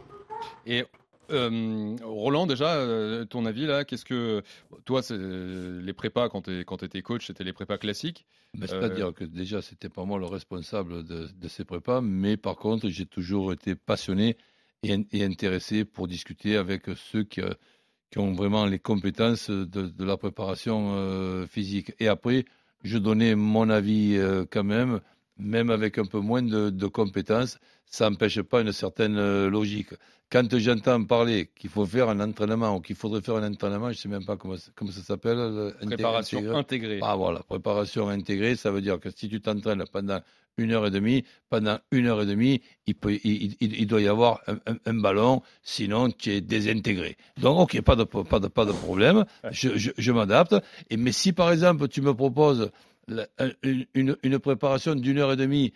Et 0.66 0.86
euh, 1.32 1.96
Roland, 2.04 2.48
déjà, 2.48 2.76
euh, 2.76 3.26
ton 3.26 3.46
avis 3.46 3.66
là, 3.66 3.86
qu'est-ce 3.86 4.06
que 4.06 4.42
toi, 4.86 5.02
les 5.10 5.94
prépas 5.94 6.30
quand 6.30 6.42
tu 6.44 6.86
étais 6.86 7.02
coach, 7.02 7.28
c'était 7.28 7.44
les 7.44 7.54
prépas 7.54 7.78
classiques? 7.78 8.26
C'est-à-dire 8.60 9.08
euh, 9.08 9.12
que 9.12 9.24
déjà, 9.24 9.62
c'était 9.62 9.90
pas 9.90 10.06
moi 10.06 10.18
le 10.18 10.26
responsable 10.26 11.04
de, 11.04 11.48
ces 11.48 11.66
prépas, 11.66 12.02
mais 12.02 12.38
par 12.38 12.56
contre, 12.56 12.90
j'ai 12.90 13.06
toujours 13.06 13.54
été 13.54 13.76
passionné 13.76 14.38
et, 14.84 15.24
intéressé 15.24 15.86
pour 15.86 16.08
discuter 16.08 16.56
avec 16.56 16.84
ceux 16.96 17.24
qui, 17.24 17.42
ont 18.18 18.34
vraiment 18.34 18.66
les 18.66 18.80
compétences 18.80 19.50
de, 19.50 20.04
la 20.04 20.18
préparation 20.18 21.46
physique. 21.48 21.94
Et 22.00 22.08
après, 22.08 22.46
je 22.84 22.98
donnais 22.98 23.36
mon 23.36 23.70
avis 23.70 24.16
euh, 24.18 24.46
quand 24.50 24.64
même, 24.64 25.02
même 25.38 25.70
avec 25.70 25.98
un 25.98 26.06
peu 26.06 26.20
moins 26.20 26.42
de, 26.42 26.88
compétences, 26.88 27.60
ça 27.86 28.10
n'empêche 28.10 28.42
pas 28.42 28.62
une 28.62 28.72
certaine 28.72 29.18
euh, 29.18 29.50
logique. 29.50 29.94
Quand 30.32 30.58
j'entends 30.60 31.04
parler 31.06 31.50
qu'il 31.58 31.70
faut 31.72 31.86
faire 31.88 32.10
un 32.10 32.20
entraînement 32.20 32.76
ou 32.76 32.82
qu'il 32.82 32.96
faudrait 32.96 33.22
faire 33.22 33.38
un 33.38 33.52
entraînement, 33.52 33.88
je 33.88 33.98
ne 33.98 34.02
sais 34.02 34.10
même 34.10 34.26
pas 34.26 34.38
comment, 34.38 34.56
comment 34.76 34.92
ça 34.92 35.02
s'appelle. 35.02 35.38
le- 35.38 35.76
Préparation 35.88 36.38
intégré. 36.40 36.56
intégrée. 36.58 37.00
Ah 37.02 37.16
voilà, 37.16 37.40
préparation 37.42 38.10
intégrée, 38.10 38.56
ça 38.56 38.70
veut 38.70 38.82
dire 38.82 39.00
que 39.00 39.10
si 39.10 39.28
tu 39.28 39.42
t'entraînes 39.42 39.84
pendant 39.92 40.20
une 40.60 40.72
heure 40.72 40.86
et 40.86 40.92
demie, 40.92 41.24
pendant 41.50 41.80
une 41.92 42.06
heure 42.08 42.22
et 42.22 42.26
demie, 42.28 42.62
il, 42.86 42.94
peut, 42.94 43.14
il, 43.24 43.56
il- 43.60 43.80
il 43.80 43.88
doit 43.88 44.02
y 44.02 44.08
avoir 44.08 44.42
un, 44.48 44.56
un- 44.72 44.78
un 44.86 44.94
ballon, 44.94 45.42
sinon 45.64 46.12
tu 46.12 46.32
es 46.32 46.42
désintégré. 46.42 47.18
Donc 47.42 47.58
ok, 47.62 47.82
pas 47.82 47.96
de, 47.96 48.04
pas 48.04 48.40
de, 48.40 48.48
pas 48.50 48.66
de 48.66 48.72
problème, 48.74 49.26
je, 49.52 49.78
je, 49.78 49.92
je 49.98 50.12
m'adapte. 50.12 50.56
Et 50.92 50.98
mais 50.98 51.12
si 51.12 51.34
par 51.34 51.52
exemple 51.52 51.88
tu 51.88 52.02
me 52.02 52.14
proposes 52.14 52.70
la- 53.08 53.28
une, 53.96 54.16
une 54.22 54.38
préparation 54.38 54.94
d'une 54.94 55.18
heure 55.18 55.32
et 55.32 55.38
demie 55.38 55.74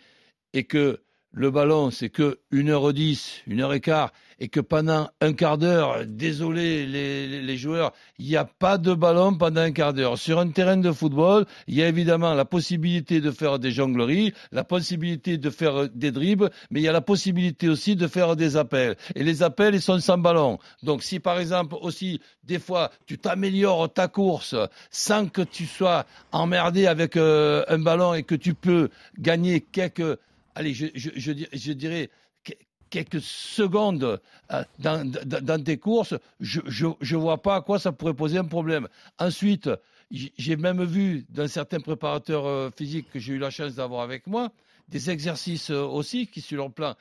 et 0.52 0.62
que 0.64 1.00
le 1.34 1.50
ballon 1.50 1.90
c'est 1.90 2.08
que 2.08 2.38
une 2.50 2.70
heure 2.70 2.92
dix, 2.92 3.42
une 3.46 3.60
heure 3.60 3.74
et 3.74 3.80
quart, 3.80 4.12
et 4.38 4.48
que 4.48 4.60
pendant 4.60 5.08
un 5.20 5.32
quart 5.32 5.58
d'heure, 5.58 6.04
désolé 6.06 6.86
les 6.86 7.56
joueurs, 7.56 7.92
il 8.18 8.26
n'y 8.26 8.36
a 8.36 8.44
pas 8.44 8.78
de 8.78 8.94
ballon 8.94 9.34
pendant 9.34 9.60
un 9.60 9.72
quart 9.72 9.92
d'heure. 9.92 10.18
Sur 10.18 10.38
un 10.38 10.48
terrain 10.48 10.76
de 10.76 10.92
football, 10.92 11.46
il 11.66 11.74
y 11.74 11.82
a 11.82 11.88
évidemment 11.88 12.34
la 12.34 12.44
possibilité 12.44 13.20
de 13.20 13.30
faire 13.30 13.58
des 13.58 13.70
jongleries, 13.70 14.32
la 14.52 14.64
possibilité 14.64 15.38
de 15.38 15.50
faire 15.50 15.88
des 15.88 16.12
dribbles, 16.12 16.50
mais 16.70 16.80
il 16.80 16.82
y 16.84 16.88
a 16.88 16.92
la 16.92 17.00
possibilité 17.00 17.68
aussi 17.68 17.96
de 17.96 18.06
faire 18.06 18.36
des 18.36 18.56
appels. 18.56 18.96
Et 19.14 19.24
les 19.24 19.42
appels, 19.42 19.74
ils 19.74 19.82
sont 19.82 19.98
sans 20.00 20.18
ballon. 20.18 20.58
Donc 20.82 21.02
si 21.02 21.20
par 21.20 21.38
exemple 21.38 21.76
aussi, 21.80 22.20
des 22.44 22.58
fois, 22.58 22.90
tu 23.06 23.18
t'améliores 23.18 23.92
ta 23.92 24.08
course 24.08 24.54
sans 24.90 25.28
que 25.28 25.42
tu 25.42 25.66
sois 25.66 26.06
emmerdé 26.32 26.86
avec 26.86 27.16
euh, 27.16 27.64
un 27.68 27.78
ballon 27.78 28.14
et 28.14 28.22
que 28.22 28.34
tu 28.34 28.54
peux 28.54 28.88
gagner 29.18 29.60
quelques, 29.60 30.18
allez, 30.54 30.74
je, 30.74 30.86
je, 30.94 31.10
je, 31.16 31.32
je 31.52 31.72
dirais, 31.72 32.10
que- 32.44 32.52
quelques 32.90 33.20
secondes 33.20 34.20
euh, 34.52 34.64
dans, 34.78 35.10
dans, 35.10 35.44
dans 35.44 35.62
tes 35.62 35.78
courses, 35.78 36.14
je 36.40 36.60
ne 36.86 37.16
vois 37.16 37.42
pas 37.42 37.56
à 37.56 37.60
quoi 37.60 37.78
ça 37.78 37.92
pourrait 37.92 38.14
poser 38.14 38.38
un 38.38 38.44
problème. 38.44 38.88
Ensuite, 39.18 39.68
j'ai 40.10 40.56
même 40.56 40.84
vu 40.84 41.24
d'un 41.28 41.48
certain 41.48 41.80
préparateur 41.80 42.46
euh, 42.46 42.70
physique 42.76 43.10
que 43.10 43.18
j'ai 43.18 43.34
eu 43.34 43.38
la 43.38 43.50
chance 43.50 43.74
d'avoir 43.74 44.02
avec 44.02 44.26
moi, 44.26 44.52
des 44.88 45.10
exercices 45.10 45.70
euh, 45.70 45.82
aussi 45.82 46.26
qui, 46.26 46.40
sur 46.40 46.64
le 46.64 46.70
plan 46.70 46.94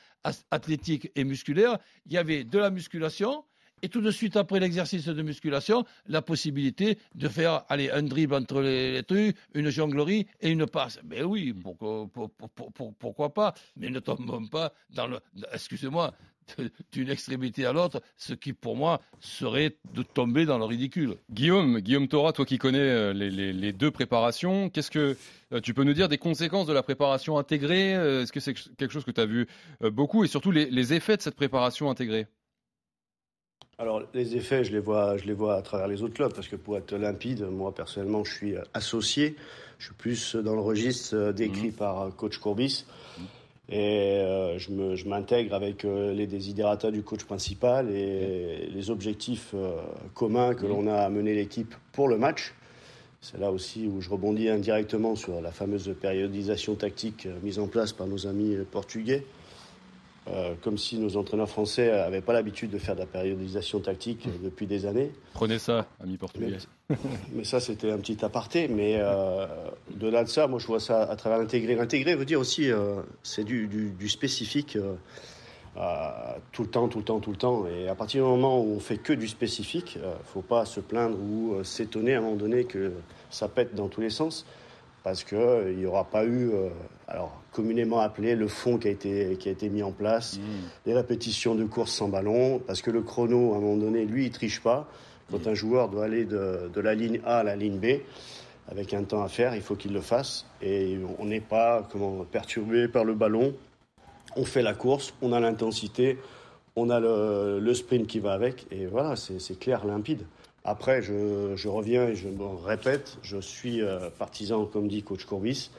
athlétique 0.52 1.12
et 1.16 1.24
musculaire, 1.24 1.78
il 2.06 2.14
y 2.14 2.18
avait 2.18 2.44
de 2.44 2.58
la 2.58 2.70
musculation. 2.70 3.44
Et 3.84 3.90
tout 3.90 4.00
de 4.00 4.12
suite 4.12 4.38
après 4.38 4.62
l'exercice 4.62 5.06
de 5.08 5.22
musculation, 5.22 5.84
la 6.08 6.22
possibilité 6.22 6.98
de 7.16 7.28
faire 7.28 7.66
un 7.70 8.04
dribble 8.04 8.34
entre 8.34 8.62
les, 8.62 9.04
trucs, 9.04 9.36
une 9.54 9.70
jonglerie 9.70 10.26
et 10.40 10.50
une 10.50 10.66
passe. 10.66 11.00
Mais 11.04 11.22
oui, 11.22 11.52
pourquoi, 11.54 12.08
pour- 12.08 12.30
pour- 12.32 12.50
pour- 12.50 12.72
pour- 12.72 12.94
pourquoi 12.96 13.34
pas? 13.34 13.54
Mais 13.76 13.90
ne 13.90 14.00
tombons 14.00 14.48
pas 14.48 14.72
dans 14.90 15.08
le, 15.08 15.20
excusez-moi, 15.52 16.14
d'une 16.94 17.10
extrémité 17.10 17.66
à 17.66 17.74
l'autre, 17.74 18.02
ce 18.16 18.34
qui 18.34 18.54
pour 18.54 18.78
moi 18.78 19.02
serait 19.20 19.76
de 19.94 20.02
tomber 20.02 20.46
dans 20.46 20.58
le 20.58 20.64
ridicule. 20.66 21.16
Guillaume, 21.30 21.80
Guillaume 21.82 22.08
Thora, 22.08 22.32
toi 22.32 22.46
qui 22.46 22.58
connais 22.58 22.80
euh, 22.80 23.12
les, 23.12 23.74
deux 23.74 23.92
préparations, 23.92 24.70
qu'est-ce 24.70 24.92
que 24.92 25.18
euh, 25.52 25.60
tu 25.60 25.74
peux 25.74 25.84
nous 25.84 25.94
dire 25.94 26.08
des 26.08 26.18
conséquences 26.18 26.68
de 26.68 26.74
la 26.74 26.84
préparation 26.84 27.38
intégrée? 27.38 27.96
Euh, 27.96 28.24
Est-ce 28.24 28.32
que 28.32 28.40
c'est 28.40 28.54
quelque 28.78 28.92
chose 28.92 29.04
que 29.04 29.12
tu 29.12 29.20
as 29.20 29.26
vu 29.26 29.46
beaucoup 29.82 30.24
et 30.24 30.30
surtout 30.30 30.52
les 30.52 30.94
effets 30.94 31.18
de 31.18 31.22
cette 31.22 31.36
préparation 31.36 31.90
intégrée? 31.90 32.28
Alors, 33.80 34.04
les 34.14 34.36
effets, 34.36 34.64
je 34.64 34.72
les, 34.72 34.80
vois, 34.80 35.18
je 35.18 35.26
les 35.26 35.34
vois 35.34 35.56
à 35.56 35.62
travers 35.62 35.88
les 35.88 36.04
autres 36.04 36.14
clubs, 36.14 36.34
parce 36.34 36.48
que 36.48 36.56
pour 36.56 36.78
être 36.78 36.96
limpide, 36.96 37.42
moi, 37.42 37.74
personnellement, 37.74 38.24
je 38.24 38.34
suis 38.34 38.56
associé. 38.74 39.36
Je 39.80 39.86
suis 39.86 39.96
plus 39.96 40.36
dans 40.36 40.54
le 40.54 40.62
registre 40.62 41.16
euh, 41.16 41.32
décrit 41.34 41.72
par 41.72 42.02
euh, 42.02 42.10
coach 42.12 42.38
Courbis. 42.38 42.86
Et 43.70 44.20
euh, 44.20 44.60
je 44.60 45.08
m'intègre 45.08 45.56
avec 45.56 45.86
euh, 45.86 46.14
les 46.14 46.28
désidérata 46.28 46.92
du 46.92 47.02
coach 47.02 47.24
principal 47.24 47.90
et 47.90 48.70
les 48.74 48.90
objectifs 48.90 49.52
euh, 49.54 49.78
communs 50.14 50.54
que 50.54 50.66
l'on 50.66 50.88
a 50.88 50.96
à 50.96 51.10
mener 51.10 51.34
l'équipe 51.34 51.74
pour 51.94 52.10
le 52.10 52.18
match. 52.18 52.54
C'est 53.22 53.40
là 53.40 53.52
aussi 53.52 53.88
où 53.88 54.02
je 54.02 54.10
rebondis 54.10 54.50
indirectement 54.50 55.16
sur 55.16 55.40
la 55.40 55.52
fameuse 55.52 55.96
périodisation 56.00 56.76
tactique 56.76 57.26
mise 57.42 57.58
en 57.58 57.68
place 57.68 57.94
par 57.94 58.06
nos 58.06 58.28
amis 58.28 58.58
portugais. 58.70 59.24
Euh, 60.30 60.54
comme 60.62 60.78
si 60.78 60.98
nos 60.98 61.18
entraîneurs 61.18 61.50
français 61.50 61.92
n'avaient 61.92 62.22
pas 62.22 62.32
l'habitude 62.32 62.72
de 62.72 62.78
faire 62.78 62.96
de 62.96 63.02
la 63.02 63.06
périodisation 63.06 63.82
tactique 63.82 64.26
euh, 64.26 64.32
depuis 64.42 64.68
des 64.68 64.86
années. 64.86 65.12
Prenez 65.34 65.60
ça, 65.60 65.86
amis 66.02 66.16
portugais. 66.16 66.60
Mais 67.34 67.44
ça, 67.44 67.60
c'était 67.60 67.92
un 67.92 67.98
petit 67.98 68.24
aparté. 68.24 68.70
Mais 68.70 68.96
euh, 69.00 69.46
au-delà 69.94 70.24
de 70.24 70.30
ça, 70.30 70.48
moi, 70.48 70.60
je 70.60 70.68
vois 70.68 70.80
ça 70.80 71.02
à 71.04 71.16
travers 71.18 71.40
l'intégré. 71.40 71.76
L'intégré 71.76 72.16
veut 72.16 72.24
dire 72.24 72.40
aussi, 72.40 72.72
euh, 72.72 73.02
c'est 73.22 73.44
du, 73.44 73.68
du- 73.68 73.90
du 73.92 74.08
spécifique 74.08 74.78
tout 76.52 76.62
le 76.64 76.70
temps, 76.70 76.88
tout 76.88 77.00
le 77.00 77.04
temps, 77.04 77.20
tout 77.20 77.32
le 77.32 77.38
temps. 77.38 77.66
Et 77.68 77.88
à 77.90 77.96
partir 77.96 78.24
du 78.24 78.30
moment 78.30 78.62
où 78.62 78.76
on 78.76 78.80
fait 78.80 78.98
que 78.98 79.12
du 79.14 79.28
spécifique, 79.28 79.96
il 79.96 80.02
ne 80.02 80.14
faut 80.24 80.42
pas 80.42 80.66
se 80.66 80.80
plaindre 80.80 81.18
ou 81.20 81.64
s'étonner 81.64 82.14
à 82.16 82.20
un 82.20 82.22
moment 82.22 82.36
donné 82.36 82.66
que 82.66 82.94
ça 83.30 83.48
pète 83.48 83.74
dans 83.76 83.88
tous 83.88 84.02
les 84.02 84.10
sens. 84.12 84.46
Parce 85.04 85.26
qu'il 85.26 85.76
n'y 85.78 85.86
aura 85.86 86.06
pas 86.06 86.24
eu, 86.24 86.52
euh, 86.52 86.70
alors 87.10 87.42
communément 87.52 88.00
appelé, 88.00 88.36
le 88.36 88.48
fond 88.48 88.78
qui 88.78 88.88
a 88.88 88.92
été, 88.92 89.36
qui 89.38 89.50
a 89.50 89.52
été 89.52 89.70
mis 89.70 89.84
en 89.84 89.92
place, 89.92 90.40
les 90.86 90.94
répétitions 90.94 91.56
de 91.56 91.66
courses 91.66 91.92
sans 91.92 92.08
ballon, 92.08 92.60
parce 92.66 92.82
que 92.82 92.90
le 92.90 93.02
chrono, 93.02 93.54
à 93.54 93.58
un 93.58 93.60
moment 93.60 93.78
donné, 93.78 94.06
lui, 94.06 94.26
il 94.28 94.32
triche 94.32 94.62
pas. 94.62 94.88
Quand 95.30 95.46
un 95.48 95.54
joueur 95.54 95.90
doit 95.90 96.06
aller 96.06 96.26
de, 96.26 96.70
de 96.74 96.82
la 96.82 96.96
ligne 96.96 97.20
A 97.26 97.40
à 97.40 97.44
la 97.44 97.56
ligne 97.56 97.80
B, 97.80 98.02
avec 98.70 98.94
un 98.94 99.04
temps 99.04 99.24
à 99.24 99.28
faire, 99.28 99.56
il 99.56 99.62
faut 99.62 99.76
qu'il 99.76 99.94
le 99.94 100.02
fasse. 100.02 100.46
Et 100.62 100.98
on 101.20 101.26
n'est 101.26 101.42
pas 101.42 101.88
comment, 101.92 102.24
perturbé 102.24 102.88
par 102.88 103.04
le 103.04 103.14
ballon. 103.14 103.54
On 104.36 104.46
fait 104.46 104.62
la 104.62 104.74
course, 104.74 105.14
on 105.22 105.34
a 105.34 105.40
l'intensité, 105.40 106.18
on 106.76 106.90
a 106.90 107.00
le, 107.00 107.60
le 107.60 107.74
sprint 107.74 108.08
qui 108.08 108.20
va 108.20 108.34
avec. 108.34 108.66
Et 108.72 108.86
voilà, 108.86 109.16
c'est 109.16 109.60
clair, 109.60 109.86
limpide. 109.86 110.24
Après, 110.64 111.02
je, 111.02 111.54
je 111.56 111.68
reviens 111.68 112.08
et 112.08 112.16
je 112.16 112.30
me 112.30 112.46
répète, 112.46 113.18
je 113.22 113.38
suis 113.38 113.82
euh, 113.82 114.10
partisan, 114.18 114.66
comme 114.66 114.88
dit 114.88 115.04
coach 115.04 115.26
Courbis. 115.26 115.72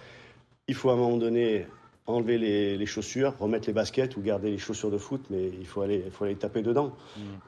Il 0.68 0.74
faut 0.74 0.90
à 0.90 0.92
un 0.92 0.96
moment 0.96 1.16
donné 1.16 1.66
enlever 2.06 2.36
les, 2.36 2.76
les 2.76 2.86
chaussures, 2.86 3.34
remettre 3.38 3.66
les 3.66 3.72
baskets 3.72 4.16
ou 4.18 4.20
garder 4.20 4.50
les 4.50 4.58
chaussures 4.58 4.90
de 4.90 4.98
foot, 4.98 5.24
mais 5.30 5.48
il 5.58 5.66
faut 5.66 5.80
aller, 5.80 6.02
il 6.04 6.10
faut 6.10 6.24
aller 6.24 6.34
taper 6.34 6.60
dedans. 6.60 6.94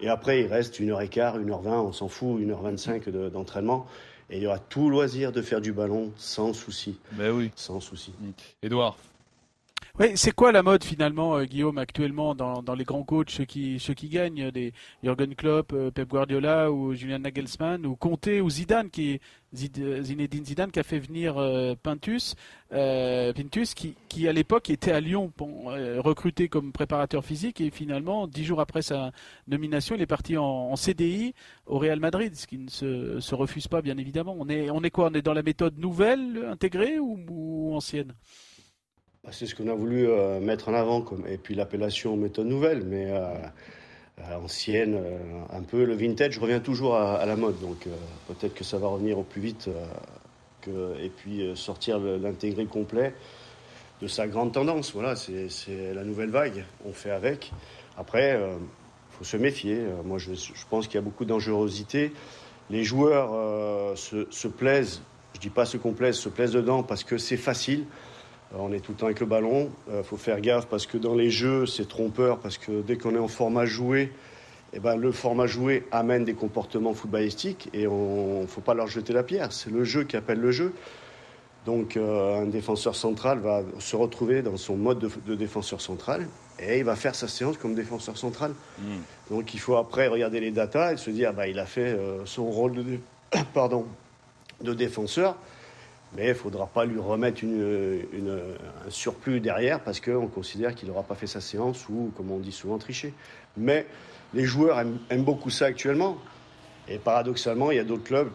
Et 0.00 0.08
après, 0.08 0.40
il 0.40 0.46
reste 0.46 0.80
une 0.80 0.90
heure 0.92 1.02
et 1.02 1.08
quart, 1.08 1.38
une 1.38 1.50
heure 1.50 1.60
vingt, 1.60 1.82
on 1.82 1.92
s'en 1.92 2.08
fout, 2.08 2.40
une 2.40 2.52
heure 2.52 2.62
vingt-cinq 2.62 3.08
de- 3.10 3.28
d'entraînement. 3.28 3.86
Et 4.30 4.38
il 4.38 4.42
y 4.42 4.46
aura 4.46 4.58
tout 4.58 4.88
loisir 4.88 5.30
de 5.30 5.42
faire 5.42 5.60
du 5.60 5.72
ballon 5.72 6.10
sans 6.16 6.54
souci. 6.54 6.98
Ben 7.12 7.30
oui. 7.32 7.50
Sans 7.54 7.80
souci. 7.80 8.12
Edouard. 8.62 8.96
Oui, 9.98 10.08
c'est 10.14 10.32
quoi 10.32 10.52
la 10.52 10.62
mode 10.62 10.84
finalement, 10.84 11.36
euh, 11.38 11.44
Guillaume, 11.44 11.78
actuellement 11.78 12.34
dans, 12.34 12.62
dans 12.62 12.74
les 12.74 12.84
grands 12.84 13.02
coachs, 13.02 13.30
ceux 13.30 13.46
qui, 13.46 13.80
ceux 13.80 13.94
qui 13.94 14.10
gagnent, 14.10 14.50
des 14.50 14.74
Jürgen 15.02 15.34
Klopp, 15.34 15.72
euh, 15.72 15.90
Pep 15.90 16.06
Guardiola 16.06 16.70
ou 16.70 16.92
Julian 16.92 17.20
Nagelsmann 17.20 17.86
ou 17.86 17.96
Conte 17.96 18.28
ou 18.42 18.50
Zidane, 18.50 18.90
qui 18.90 19.20
euh, 19.78 20.02
Zinedine 20.02 20.44
Zidane 20.44 20.70
qui 20.70 20.80
a 20.80 20.82
fait 20.82 20.98
venir 20.98 21.38
euh, 21.38 21.74
Pintus, 21.82 22.34
euh, 22.72 23.32
Pintus 23.32 23.72
qui, 23.72 23.94
qui 24.08 24.28
à 24.28 24.32
l'époque 24.34 24.68
était 24.68 24.92
à 24.92 25.00
Lyon 25.00 25.32
euh, 25.40 26.00
recruté 26.02 26.48
comme 26.48 26.72
préparateur 26.72 27.24
physique 27.24 27.62
et 27.62 27.70
finalement 27.70 28.26
dix 28.26 28.44
jours 28.44 28.60
après 28.60 28.82
sa 28.82 29.12
nomination, 29.48 29.94
il 29.94 30.02
est 30.02 30.06
parti 30.06 30.36
en, 30.36 30.76
CDI 30.76 31.34
au 31.64 31.78
Real 31.78 32.00
Madrid, 32.00 32.34
ce 32.36 32.46
qui 32.46 32.58
ne 32.58 32.68
se, 32.68 33.18
se 33.20 33.34
refuse 33.34 33.66
pas 33.66 33.80
bien 33.80 33.96
évidemment. 33.96 34.36
On 34.38 34.48
est, 34.50 34.68
on 34.68 34.82
est 34.82 34.90
quoi? 34.90 35.08
On 35.10 35.14
est 35.14 35.22
dans 35.22 35.32
la 35.32 35.42
méthode 35.42 35.78
nouvelle 35.78 36.46
intégrée 36.50 36.98
ou, 36.98 37.74
ancienne? 37.74 38.12
C'est 39.32 39.46
ce 39.46 39.56
qu'on 39.56 39.68
a 39.68 39.74
voulu 39.74 40.08
euh, 40.08 40.38
mettre 40.38 40.68
en 40.68 40.74
avant, 40.74 41.04
et 41.28 41.36
puis 41.36 41.54
l'appellation 41.54 42.16
méthode 42.16 42.46
nouvelle, 42.46 42.84
mais 42.84 43.10
euh, 43.10 43.34
euh, 44.20 44.36
ancienne, 44.36 45.00
un 45.52 45.62
peu 45.62 45.84
le 45.84 45.94
vintage 45.94 46.38
revient 46.38 46.60
toujours 46.62 46.96
à, 46.96 47.24
la 47.26 47.34
mode, 47.34 47.58
donc 47.60 47.88
peut-être 48.28 48.54
que 48.54 48.64
ça 48.64 48.78
va 48.78 48.86
revenir 48.86 49.18
au 49.18 49.24
plus 49.24 49.40
vite, 49.40 49.68
et 50.68 51.10
puis 51.10 51.50
sortir 51.54 51.98
l'intégré 51.98 52.66
complet 52.66 53.14
de 54.00 54.06
sa 54.06 54.26
grande 54.26 54.52
tendance. 54.52 54.92
Voilà, 54.92 55.16
c'est 55.16 55.94
la 55.94 56.04
nouvelle 56.04 56.30
vague, 56.30 56.64
on 56.84 56.92
fait 56.92 57.10
avec. 57.10 57.52
Après, 57.98 58.38
il 58.40 59.16
faut 59.18 59.24
se 59.24 59.36
méfier. 59.36 59.80
Moi, 60.04 60.18
je, 60.18 60.32
pense 60.70 60.86
qu'il 60.86 60.96
y 60.96 60.98
a 60.98 61.02
beaucoup 61.02 61.24
de 61.24 61.30
dangerosité. 61.30 62.12
Les 62.70 62.84
joueurs 62.84 63.96
se, 63.96 64.26
se 64.30 64.48
plaisent, 64.48 65.02
je 65.34 65.40
dis 65.40 65.50
pas 65.50 65.66
se 65.66 65.76
complaisent, 65.76 66.16
se 66.16 66.28
plaisent 66.28 66.52
dedans 66.52 66.82
parce 66.82 67.04
que 67.04 67.18
c'est 67.18 67.36
facile. 67.36 67.84
Euh, 68.54 68.58
On 68.58 68.72
est 68.72 68.80
tout 68.80 68.92
le 68.92 68.98
temps 68.98 69.06
avec 69.06 69.20
le 69.20 69.26
ballon. 69.26 69.70
Il 69.94 70.02
faut 70.04 70.16
faire 70.16 70.40
gaffe 70.40 70.66
parce 70.66 70.86
que 70.86 70.98
dans 70.98 71.14
les 71.14 71.30
jeux, 71.30 71.66
c'est 71.66 71.88
trompeur 71.88 72.38
parce 72.38 72.58
que 72.58 72.82
dès 72.82 72.96
qu'on 72.96 73.14
est 73.14 73.18
en 73.18 73.28
format 73.28 73.66
joué, 73.66 74.12
eh 74.72 74.80
ben, 74.80 74.96
le 74.96 75.12
format 75.12 75.46
joué 75.46 75.84
amène 75.92 76.24
des 76.24 76.34
comportements 76.34 76.92
footballistiques 76.94 77.68
et 77.72 77.86
on 77.86 78.42
ne 78.42 78.46
faut 78.46 78.60
pas 78.60 78.74
leur 78.74 78.88
jeter 78.88 79.12
la 79.12 79.22
pierre. 79.22 79.52
C'est 79.52 79.70
le 79.70 79.84
jeu 79.84 80.04
qui 80.04 80.16
appelle 80.16 80.40
le 80.40 80.50
jeu. 80.50 80.72
Donc 81.64 81.96
euh, 81.96 82.42
un 82.42 82.46
défenseur 82.46 82.94
central 82.94 83.38
va 83.40 83.62
se 83.80 83.96
retrouver 83.96 84.42
dans 84.42 84.56
son 84.56 84.76
mode 84.76 85.00
de, 85.00 85.10
de 85.26 85.34
défenseur 85.34 85.80
central 85.80 86.28
et 86.60 86.78
il 86.78 86.84
va 86.84 86.94
faire 86.94 87.14
sa 87.16 87.26
séance 87.26 87.56
comme 87.58 87.74
défenseur 87.74 88.16
central. 88.16 88.52
Donc 89.30 89.52
il 89.52 89.58
faut 89.58 89.76
après 89.76 90.06
regarder 90.06 90.38
les 90.38 90.52
datas 90.52 90.92
et 90.92 90.96
se 90.96 91.10
dire 91.10 91.32
bah, 91.34 91.48
il 91.48 91.58
a 91.58 91.66
fait 91.66 91.80
euh, 91.88 92.24
son 92.24 92.44
rôle 92.48 92.72
de, 92.74 92.82
dé- 92.82 93.00
pardon, 93.54 93.84
de 94.62 94.74
défenseur. 94.74 95.36
Mais 96.14 96.26
il 96.26 96.28
ne 96.28 96.34
faudra 96.34 96.66
pas 96.66 96.84
lui 96.84 96.98
remettre 96.98 97.42
une, 97.42 98.04
un 98.86 98.90
surplus 98.90 99.40
derrière 99.40 99.80
parce 99.80 100.00
qu'on 100.00 100.28
considère 100.28 100.74
qu'il 100.74 100.88
n'aura 100.88 101.02
pas 101.02 101.14
fait 101.14 101.26
sa 101.26 101.40
séance 101.40 101.88
ou, 101.88 102.12
comme 102.16 102.30
on 102.30 102.38
dit 102.38 102.52
souvent, 102.52 102.78
triché. 102.78 103.12
Mais 103.56 103.86
les 104.34 104.44
joueurs 104.44 104.78
aiment, 104.78 105.24
beaucoup 105.24 105.50
ça 105.50 105.66
actuellement. 105.66 106.18
Et 106.88 106.98
paradoxalement, 106.98 107.70
il 107.70 107.76
y 107.76 107.80
a 107.80 107.84
d'autres 107.84 108.04
clubs 108.04 108.30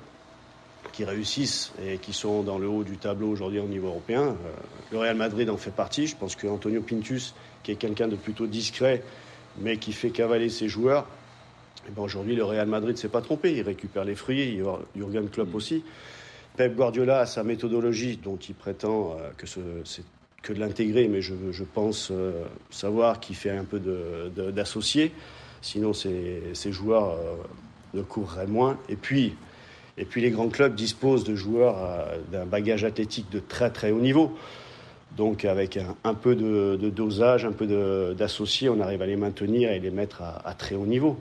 qui 0.91 1.05
réussissent 1.05 1.71
et 1.81 1.97
qui 1.97 2.11
sont 2.11 2.43
dans 2.43 2.57
le 2.57 2.67
haut 2.67 2.83
du 2.83 2.97
tableau 2.97 3.29
aujourd'hui 3.29 3.59
au 3.59 3.67
niveau 3.67 3.87
européen. 3.87 4.23
Euh, 4.23 4.33
le 4.91 4.97
Real 4.97 5.15
Madrid 5.15 5.49
en 5.49 5.57
fait 5.57 5.71
partie. 5.71 6.07
Je 6.07 6.17
pense 6.17 6.35
qu'Antonio 6.35 6.81
Pintus, 6.81 7.33
qui 7.63 7.71
est 7.71 7.75
quelqu'un 7.75 8.07
de 8.07 8.15
plutôt 8.15 8.47
discret, 8.47 9.03
mais 9.59 9.77
qui 9.77 9.93
fait 9.93 10.09
cavaler 10.09 10.49
ses 10.49 10.67
joueurs, 10.67 11.07
eh 11.87 11.91
ben 11.91 12.01
aujourd'hui, 12.03 12.35
le 12.35 12.43
Real 12.43 12.67
Madrid 12.67 12.95
ne 12.95 12.99
s'est 12.99 13.09
pas 13.09 13.21
trompé. 13.21 13.55
Il 13.55 13.61
récupère 13.61 14.05
les 14.05 14.15
fruits. 14.15 14.61
Jurgen 14.95 15.29
Klopp 15.29 15.51
mm. 15.51 15.55
aussi. 15.55 15.83
Pep 16.57 16.75
Guardiola 16.75 17.19
a 17.19 17.25
sa 17.25 17.43
méthodologie 17.43 18.19
dont 18.21 18.35
il 18.35 18.55
prétend 18.55 19.17
euh, 19.19 19.29
que 19.37 19.47
c'est 19.47 20.03
que 20.41 20.53
de 20.53 20.59
l'intégrer, 20.59 21.07
mais 21.07 21.21
je, 21.21 21.63
pense 21.63 22.09
euh, 22.11 22.43
savoir 22.71 23.19
qu'il 23.19 23.35
fait 23.35 23.51
un 23.51 23.63
peu 23.63 23.79
d'associé. 24.51 25.11
Sinon, 25.61 25.93
ces, 25.93 26.71
joueurs 26.71 27.11
euh, 27.11 27.35
ne 27.93 28.01
courraient 28.01 28.47
moins. 28.47 28.79
Et 28.89 28.95
puis, 28.95 29.35
et 29.99 30.05
puis, 30.05 30.19
les 30.19 30.31
grands 30.31 30.49
clubs 30.49 30.73
disposent 30.73 31.23
de 31.23 31.35
joueurs 31.35 32.07
d'un 32.31 32.45
bagage 32.45 32.83
athlétique 32.83 33.29
de 33.29 33.39
très 33.39 33.69
très 33.69 33.91
haut 33.91 33.99
niveau. 33.99 34.35
Donc, 35.15 35.45
avec 35.45 35.77
un, 36.03 36.13
peu 36.15 36.33
de, 36.35 36.89
dosage, 36.89 37.45
un 37.45 37.51
peu 37.51 38.15
d'associé, 38.15 38.67
on 38.69 38.79
arrive 38.79 39.03
à 39.03 39.05
les 39.05 39.17
maintenir 39.17 39.69
et 39.69 39.79
les 39.79 39.91
mettre 39.91 40.23
à 40.23 40.55
très 40.55 40.73
haut 40.73 40.87
niveau 40.87 41.19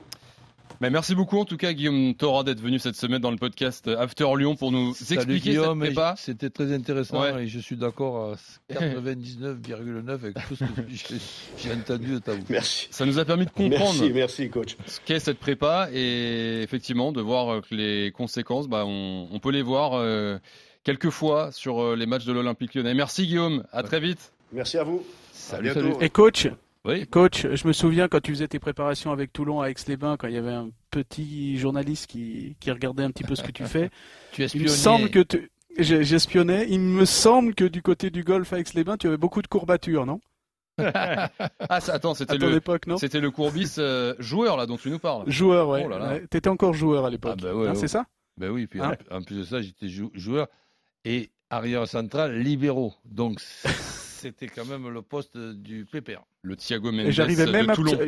merci 0.89 1.15
beaucoup 1.15 1.39
en 1.39 1.45
tout 1.45 1.59
cas 1.59 1.75
Guillaume 1.75 2.15
Thora 2.15 2.45
d'être 2.45 2.61
venu 2.61 2.79
cette 2.79 2.97
semaine 2.97 3.21
dans 3.21 3.31
le 3.31 3.37
podcast 3.37 3.89
After 3.89 4.27
Lyon 4.37 4.57
pour 4.57 4.73
nous 4.73 4.91
expliquer 4.91 5.51
Guillaume, 5.51 5.85
cette 5.85 6.17
C'était 6.17 6.51
très 6.51 6.73
intéressant 6.73 7.37
et 7.37 7.47
je 7.47 7.59
suis 7.59 7.77
d'accord 7.77 8.33
à 8.33 8.73
99,9 8.73 10.09
avec 10.09 10.35
tout 10.49 10.57
ce 10.57 10.65
que 10.65 11.15
j'ai 11.59 11.73
entendu 11.73 12.15
de 12.15 12.19
ta 12.19 12.35
bouche. 12.35 12.49
Merci. 12.49 12.89
Ça 12.91 13.05
nous 13.05 13.19
a 13.19 13.25
permis 13.27 13.45
de 13.45 13.51
comprendre 13.51 14.01
merci, 14.01 14.13
merci, 14.13 14.49
coach. 14.49 14.77
ce 14.87 15.01
qu'est 15.05 15.21
cette 15.21 15.39
prépa 15.39 15.89
et 15.93 16.63
effectivement 16.63 17.13
de 17.13 17.21
voir 17.21 17.61
que 17.61 17.75
les 17.75 18.13
conséquences, 18.13 18.69
bah, 18.69 18.85
on, 18.87 19.39
peut 19.43 19.51
les 19.51 19.63
voir 19.63 19.95
euh, 19.95 20.39
quelques 20.85 21.11
fois 21.11 21.53
sur 21.53 21.83
euh, 21.83 21.97
les 21.97 22.07
matchs 22.07 22.25
de 22.25 22.33
l'Olympique 22.33 22.75
lyonnais. 22.75 22.95
Merci 22.95 23.27
Guillaume, 23.27 23.65
à 23.73 23.83
très 23.83 24.01
vite. 24.01 24.33
Merci 24.53 24.79
à 24.79 24.85
vous. 24.85 25.05
Salut, 25.33 25.73
salut. 25.73 25.95
Et 26.01 26.11
coach, 26.11 26.49
oui. 26.85 27.07
Coach, 27.07 27.47
je 27.53 27.69
me 27.69 27.73
souviens 27.73 28.09
quand 28.09 28.21
tu 28.21 28.33
faisais 28.33 28.49
tes 28.49 28.59
préparations 28.59 29.13
avec 29.13 29.33
Toulon 29.33 29.61
à 29.61 29.69
Aix-les-Bains, 29.71 30.17
quand 30.17 30.29
il 30.29 30.35
y 30.35 30.39
avait 30.39 30.53
un 30.53 30.71
petit 30.91 31.59
journaliste 31.59 32.07
qui, 32.07 32.57
qui 32.61 32.71
regardait 32.71 33.03
un 33.03 33.11
petit 33.11 33.25
peu 33.25 33.35
ce 33.35 33.43
que 33.43 33.53
tu 33.53 33.65
fais. 33.65 33.91
tu 34.33 34.45
Il 34.55 34.63
me 34.63 34.69
semble 34.69 35.11
que 35.11 35.25
j'espionnais. 35.79 36.67
Il 36.71 36.81
me 36.81 37.05
semble 37.05 37.55
que 37.55 37.65
du 37.65 37.83
côté 37.83 38.11
du 38.11 38.25
golf 38.25 38.53
à 38.53 38.59
Aix-les-Bains, 38.59 38.97
tu 38.97 39.09
avais 39.09 39.19
beaucoup 39.19 39.43
de 39.43 39.47
courbatures, 39.47 40.07
non? 40.07 40.21
Ah, 40.79 41.79
attends, 41.89 42.15
c'était 42.15 42.39
le, 42.39 42.61
non? 42.87 42.97
c'était 42.97 43.21
le 43.21 43.31
courbis 43.31 43.75
euh, 43.79 44.15
joueur 44.19 44.57
là 44.57 44.65
dont 44.65 44.79
tu 44.79 44.89
nous 44.89 44.99
parles. 44.99 45.31
Joueur, 45.31 45.69
ouais. 45.69 45.87
Oh 45.87 46.27
T'étais 46.31 46.49
encore 46.49 46.73
joueur 46.73 47.05
à 47.05 47.11
l'époque. 47.11 47.39
Ah, 47.43 47.53
bah 47.53 47.71
hein, 47.71 47.75
c'est 47.75 47.89
ça? 47.89 48.07
Ben 48.39 48.51
oui. 48.51 48.67
Puis 48.67 48.81
hein? 48.81 48.97
en, 49.11 49.23
plus 49.23 49.37
de 49.37 49.45
ça, 49.45 49.61
j'étais 49.61 49.89
joueur 49.89 50.49
et 51.05 51.31
arrière 51.51 51.87
central 51.87 52.39
libéraux. 52.39 52.95
Donc 53.05 53.41
c'était 54.21 54.49
quand 54.49 54.67
même 54.67 54.89
le 54.89 55.03
poste 55.03 55.37
du 55.39 55.87
PPR. 55.91 56.23
Le 56.43 56.57
Thiago 56.57 56.93
Mendes 56.93 57.11
j'arrivais 57.11 57.47
même 57.47 57.67
de 57.67 57.75
Toulon. 57.75 57.99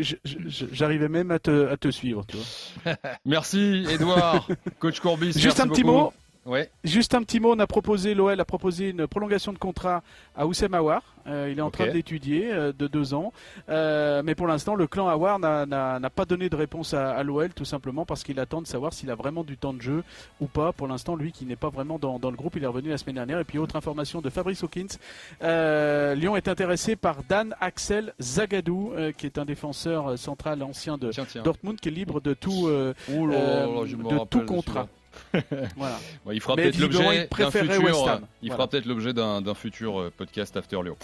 J'arrivais 0.72 1.08
même 1.08 1.30
à 1.30 1.38
te, 1.38 1.68
à 1.68 1.76
te, 1.76 1.90
suivre, 1.90 2.24
tu 2.26 2.36
vois. 2.36 2.96
merci 3.24 3.84
Edouard, 3.90 4.48
coach 4.78 5.00
Courbis. 5.00 5.32
Juste 5.38 5.60
un 5.60 5.68
petit 5.68 5.84
mot. 5.84 6.12
Ouais. 6.44 6.70
Juste 6.82 7.14
un 7.14 7.22
petit 7.22 7.38
mot, 7.38 7.54
on 7.54 7.58
a 7.60 7.66
proposé, 7.68 8.14
l'OL 8.14 8.40
a 8.40 8.44
proposé 8.44 8.90
une 8.90 9.06
prolongation 9.06 9.52
de 9.52 9.58
contrat 9.58 10.02
à 10.34 10.46
Oussem 10.46 10.74
Aouar. 10.74 11.02
Euh, 11.28 11.48
il 11.52 11.58
est 11.58 11.62
en 11.62 11.70
train 11.70 11.86
d'étudier 11.86 12.52
euh, 12.52 12.72
de 12.76 12.88
deux 12.88 13.14
ans. 13.14 13.32
Euh, 13.68 14.22
mais 14.24 14.34
pour 14.34 14.48
l'instant, 14.48 14.74
le 14.74 14.88
clan 14.88 15.08
Aouar 15.08 15.38
n'a 15.38 16.10
pas 16.10 16.24
donné 16.24 16.48
de 16.48 16.56
réponse 16.56 16.94
à, 16.94 17.22
l'OL, 17.22 17.50
tout 17.54 17.64
simplement 17.64 18.04
parce 18.04 18.24
qu'il 18.24 18.40
attend 18.40 18.60
de 18.60 18.66
savoir 18.66 18.92
s'il 18.92 19.10
a 19.10 19.14
vraiment 19.14 19.44
du 19.44 19.56
temps 19.56 19.72
de 19.72 19.80
jeu 19.80 20.02
ou 20.40 20.46
pas. 20.46 20.72
Pour 20.72 20.88
l'instant, 20.88 21.14
lui 21.14 21.30
qui 21.30 21.44
n'est 21.44 21.54
pas 21.54 21.68
vraiment 21.68 22.00
dans, 22.00 22.18
le 22.30 22.36
groupe, 22.36 22.56
il 22.56 22.64
est 22.64 22.66
revenu 22.66 22.88
la 22.88 22.98
semaine 22.98 23.16
dernière. 23.16 23.38
Et 23.38 23.44
puis, 23.44 23.58
autre 23.58 23.76
information 23.76 24.20
de 24.20 24.28
Fabrice 24.28 24.64
Hawkins. 24.64 24.98
Lyon 25.40 26.34
est 26.34 26.48
intéressé 26.48 26.96
par 26.96 27.22
Dan 27.28 27.54
Axel 27.60 28.14
Zagadou, 28.20 28.92
qui 29.16 29.26
est 29.26 29.38
un 29.38 29.44
défenseur 29.44 30.18
central 30.18 30.60
ancien 30.64 30.98
de 30.98 31.12
Dortmund, 31.42 31.78
qui 31.78 31.88
est 31.88 31.92
libre 31.92 32.20
de 32.20 32.34
tout, 32.34 32.68
de 32.68 34.24
tout 34.24 34.40
contrat. 34.40 34.88
voilà. 35.76 35.98
il 36.32 36.40
fera 36.40 36.56
peut-être 36.56 36.78
l'objet 36.78 37.28
d'un 37.28 37.50
futur. 37.50 38.20
Il 38.42 38.50
fera 38.50 38.68
peut-être 38.68 38.86
l'objet 38.86 39.12
d'un 39.12 39.54
futur 39.54 40.00
euh, 40.00 40.12
podcast 40.16 40.56
After 40.56 40.78
Lyon. 40.82 40.96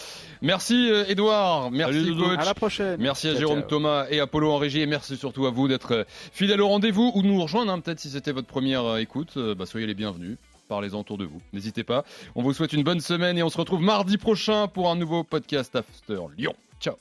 Merci 0.42 0.90
Edouard, 1.08 1.66
euh, 1.66 1.70
merci 1.72 2.14
coach. 2.16 2.38
À 2.38 2.44
la 2.44 2.54
prochaine. 2.54 3.00
Merci 3.00 3.28
à 3.28 3.34
Jérôme 3.34 3.66
Thomas 3.66 4.06
et 4.10 4.20
Apollo 4.20 4.50
en 4.50 4.58
régie 4.58 4.80
et 4.80 4.86
merci 4.86 5.16
surtout 5.16 5.46
à 5.46 5.50
vous 5.50 5.68
d'être 5.68 5.92
euh, 5.92 6.04
fidèles 6.32 6.60
au 6.60 6.68
rendez-vous 6.68 7.12
ou 7.14 7.22
de 7.22 7.26
nous 7.26 7.40
rejoindre. 7.42 7.72
Hein, 7.72 7.80
peut-être 7.80 8.00
si 8.00 8.10
c'était 8.10 8.32
votre 8.32 8.46
première 8.46 8.96
écoute, 8.98 9.38
bah, 9.56 9.66
soyez 9.66 9.86
les 9.86 9.94
bienvenus. 9.94 10.36
Parlez-en 10.68 11.00
autour 11.00 11.16
de 11.16 11.24
vous. 11.24 11.40
N'hésitez 11.52 11.82
pas. 11.82 12.04
On 12.34 12.42
vous 12.42 12.52
souhaite 12.52 12.74
une 12.74 12.82
bonne 12.82 13.00
semaine 13.00 13.38
et 13.38 13.42
on 13.42 13.48
se 13.48 13.56
retrouve 13.56 13.80
mardi 13.80 14.18
prochain 14.18 14.68
pour 14.68 14.90
un 14.90 14.96
nouveau 14.96 15.24
podcast 15.24 15.74
After 15.76 16.20
Lyon. 16.36 16.54
Ciao. 16.80 16.94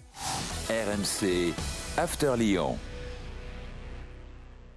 RMC 0.70 1.54
After 1.98 2.34
Lyon. 2.38 2.78